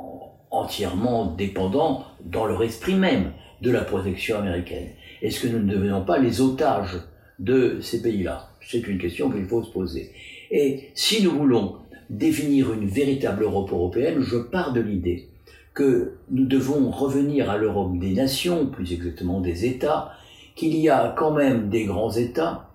entièrement 0.51 1.33
dépendants 1.33 2.05
dans 2.25 2.45
leur 2.45 2.63
esprit 2.63 2.95
même 2.95 3.31
de 3.61 3.71
la 3.71 3.81
protection 3.81 4.39
américaine. 4.39 4.89
Est-ce 5.21 5.41
que 5.41 5.47
nous 5.47 5.59
ne 5.59 5.71
devenons 5.71 6.03
pas 6.03 6.17
les 6.17 6.41
otages 6.41 6.97
de 7.39 7.79
ces 7.81 8.01
pays-là? 8.01 8.49
C'est 8.61 8.87
une 8.87 8.97
question 8.97 9.29
qu'il 9.29 9.45
faut 9.45 9.63
se 9.63 9.71
poser. 9.71 10.11
Et 10.51 10.89
si 10.93 11.23
nous 11.23 11.31
voulons 11.31 11.77
définir 12.09 12.73
une 12.73 12.87
véritable 12.87 13.43
Europe 13.43 13.71
européenne, 13.71 14.21
je 14.21 14.37
pars 14.37 14.73
de 14.73 14.81
l'idée 14.81 15.29
que 15.73 16.13
nous 16.31 16.45
devons 16.45 16.89
revenir 16.89 17.49
à 17.51 17.57
l'Europe 17.57 17.99
des 17.99 18.13
nations, 18.13 18.65
plus 18.65 18.93
exactement 18.93 19.41
des 19.41 19.65
États, 19.65 20.11
qu'il 20.55 20.75
y 20.75 20.89
a 20.89 21.13
quand 21.15 21.31
même 21.31 21.69
des 21.69 21.85
grands 21.85 22.11
États 22.11 22.67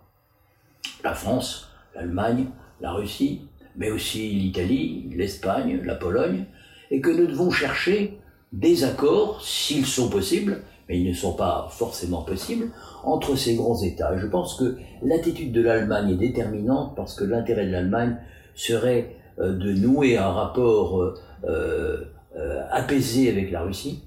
la 1.05 1.15
France, 1.15 1.71
l'Allemagne, 1.95 2.47
la 2.81 2.93
Russie, 2.93 3.43
mais 3.77 3.91
aussi 3.91 4.31
l'Italie, 4.31 5.11
l'Espagne, 5.17 5.81
la 5.85 5.95
Pologne, 5.95 6.45
et 6.91 7.01
que 7.01 7.11
nous 7.11 7.27
devons 7.27 7.51
chercher 7.51 8.19
des 8.53 8.85
accords, 8.85 9.43
s'ils 9.43 9.87
sont 9.87 10.11
possibles, 10.11 10.63
mais 10.89 11.01
ils 11.01 11.09
ne 11.09 11.15
sont 11.15 11.33
pas 11.33 11.69
forcément 11.71 12.23
possibles, 12.23 12.69
entre 13.03 13.37
ces 13.37 13.55
grands 13.55 13.81
États. 13.83 14.17
Je 14.19 14.27
pense 14.27 14.57
que 14.57 14.77
l'attitude 15.03 15.53
de 15.53 15.63
l'Allemagne 15.63 16.11
est 16.11 16.17
déterminante 16.17 16.95
parce 16.95 17.15
que 17.15 17.25
l'intérêt 17.25 17.67
de 17.67 17.73
l'Allemagne 17.73 18.17
serait 18.55 19.17
euh, 19.41 19.53
de 19.53 19.73
nouer 19.73 20.19
un 20.19 20.31
rapport 20.31 21.01
euh, 21.01 21.15
euh, 21.45 22.63
apaisé 22.71 23.31
avec 23.31 23.51
la 23.51 23.63
Russie. 23.63 24.03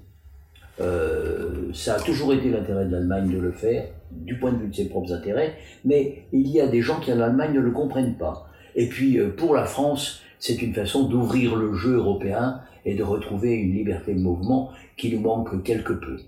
ça 1.74 1.94
a 1.94 2.00
toujours 2.00 2.32
été 2.32 2.50
l'intérêt 2.50 2.84
de 2.84 2.92
l'Allemagne 2.92 3.30
de 3.32 3.38
le 3.38 3.52
faire, 3.52 3.88
du 4.10 4.38
point 4.38 4.52
de 4.52 4.58
vue 4.58 4.68
de 4.68 4.74
ses 4.74 4.88
propres 4.88 5.12
intérêts, 5.12 5.54
mais 5.84 6.26
il 6.32 6.48
y 6.48 6.60
a 6.60 6.66
des 6.66 6.82
gens 6.82 7.00
qui 7.00 7.12
en 7.12 7.20
Allemagne 7.20 7.54
ne 7.54 7.60
le 7.60 7.70
comprennent 7.70 8.16
pas. 8.16 8.48
Et 8.74 8.88
puis 8.88 9.18
euh, 9.18 9.30
pour 9.30 9.54
la 9.54 9.64
France, 9.64 10.22
c'est 10.38 10.60
une 10.62 10.74
façon 10.74 11.08
d'ouvrir 11.08 11.56
le 11.56 11.74
jeu 11.74 11.94
européen 11.94 12.60
et 12.84 12.94
de 12.94 13.02
retrouver 13.02 13.54
une 13.54 13.74
liberté 13.74 14.14
de 14.14 14.20
mouvement 14.20 14.70
qui 14.96 15.12
nous 15.12 15.20
manque 15.20 15.62
quelque 15.64 15.92
peu. 15.92 16.18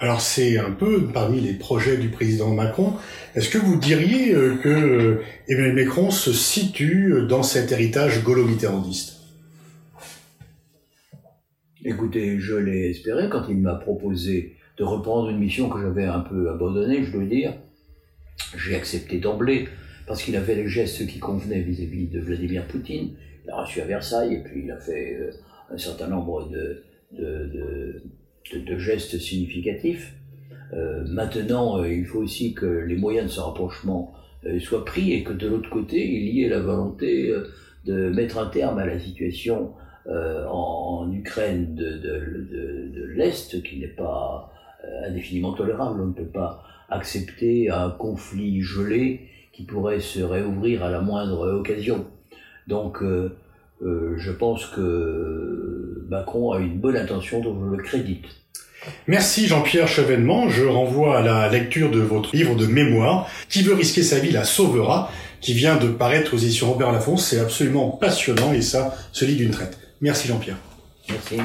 Alors 0.00 0.20
c'est 0.20 0.58
un 0.58 0.70
peu 0.70 1.06
parmi 1.12 1.40
les 1.40 1.54
projets 1.54 1.98
du 1.98 2.08
président 2.08 2.54
Macron. 2.54 2.94
Est-ce 3.34 3.50
que 3.50 3.58
vous 3.58 3.76
diriez 3.76 4.34
euh, 4.34 4.56
que 4.56 4.68
euh, 4.68 5.22
Emmanuel 5.48 5.86
Macron 5.86 6.10
se 6.10 6.32
situe 6.32 7.26
dans 7.28 7.42
cet 7.42 7.72
héritage 7.72 8.22
gaulo-mitterrandiste? 8.24 9.18
Écoutez, 11.84 12.38
je 12.38 12.54
l'ai 12.54 12.90
espéré 12.90 13.28
quand 13.30 13.44
il 13.48 13.58
m'a 13.58 13.74
proposé 13.74 14.56
de 14.78 14.84
reprendre 14.84 15.28
une 15.28 15.38
mission 15.38 15.68
que 15.68 15.80
j'avais 15.80 16.04
un 16.04 16.20
peu 16.20 16.50
abandonnée, 16.50 17.02
je 17.02 17.12
dois 17.12 17.24
dire. 17.24 17.54
J'ai 18.56 18.76
accepté 18.76 19.18
d'emblée, 19.18 19.68
parce 20.06 20.22
qu'il 20.22 20.36
avait 20.36 20.54
les 20.54 20.68
gestes 20.68 21.06
qui 21.06 21.18
convenaient 21.18 21.60
vis-à-vis 21.60 22.06
de 22.06 22.20
Vladimir 22.20 22.64
Poutine. 22.66 23.10
Il 23.44 23.50
a 23.50 23.62
reçu 23.62 23.80
à 23.80 23.84
Versailles, 23.84 24.34
et 24.34 24.42
puis 24.42 24.64
il 24.64 24.70
a 24.70 24.78
fait 24.78 25.16
euh, 25.16 25.30
un 25.72 25.78
certain 25.78 26.06
nombre 26.06 26.48
de, 26.48 26.82
de, 27.12 28.78
gestes 28.78 29.18
significatifs. 29.18 30.14
Euh, 30.72 31.04
maintenant, 31.06 31.82
euh, 31.82 31.92
il 31.92 32.06
faut 32.06 32.20
aussi 32.20 32.54
que 32.54 32.66
les 32.66 32.96
moyens 32.96 33.26
de 33.26 33.32
ce 33.32 33.40
rapprochement 33.40 34.14
soient 34.60 34.84
pris, 34.84 35.12
et 35.12 35.24
que 35.24 35.32
de 35.32 35.48
l'autre 35.48 35.68
côté, 35.68 36.08
il 36.08 36.28
y 36.28 36.44
ait 36.44 36.48
la 36.48 36.60
volonté 36.60 37.34
de 37.84 38.08
mettre 38.10 38.38
un 38.38 38.46
terme 38.46 38.78
à 38.78 38.86
la 38.86 39.00
situation 39.00 39.72
en, 40.06 41.10
Ukraine 41.12 41.74
de, 41.74 41.98
de, 41.98 42.92
de 42.94 43.04
l'Est, 43.16 43.60
qui 43.64 43.80
n'est 43.80 43.88
pas 43.88 44.52
indéfiniment 45.06 45.52
tolérable. 45.52 46.00
On 46.00 46.06
ne 46.06 46.12
peut 46.12 46.24
pas 46.24 46.62
accepter 46.88 47.70
un 47.70 47.90
conflit 47.90 48.62
gelé 48.62 49.28
qui 49.52 49.64
pourrait 49.64 50.00
se 50.00 50.20
réouvrir 50.20 50.84
à 50.84 50.90
la 50.90 51.00
moindre 51.00 51.52
occasion. 51.52 52.06
Donc, 52.66 53.02
euh, 53.02 53.36
euh, 53.82 54.14
je 54.16 54.30
pense 54.30 54.66
que 54.66 56.06
Macron 56.08 56.52
a 56.52 56.60
une 56.60 56.78
bonne 56.78 56.96
intention, 56.96 57.40
dont 57.40 57.58
je 57.60 57.76
le 57.76 57.82
crédite. 57.82 58.24
Merci 59.06 59.46
Jean-Pierre 59.46 59.88
Chevènement. 59.88 60.48
Je 60.48 60.64
renvoie 60.64 61.18
à 61.18 61.22
la 61.22 61.48
lecture 61.48 61.90
de 61.90 61.98
votre 61.98 62.34
livre 62.34 62.54
de 62.54 62.66
mémoire. 62.66 63.28
Qui 63.48 63.62
veut 63.62 63.74
risquer 63.74 64.02
sa 64.02 64.18
vie 64.18 64.30
la 64.30 64.44
sauvera, 64.44 65.10
qui 65.40 65.54
vient 65.54 65.76
de 65.76 65.88
paraître 65.88 66.34
aux 66.34 66.38
éditions 66.38 66.72
Robert 66.72 66.92
Laffont. 66.92 67.16
C'est 67.16 67.40
absolument 67.40 67.90
passionnant 67.90 68.52
et 68.52 68.62
ça 68.62 68.94
se 69.12 69.24
lit 69.24 69.36
d'une 69.36 69.50
traite. 69.50 69.78
Merci 70.00 70.28
Jean-Pierre. 70.28 70.58
Merci. 71.10 71.36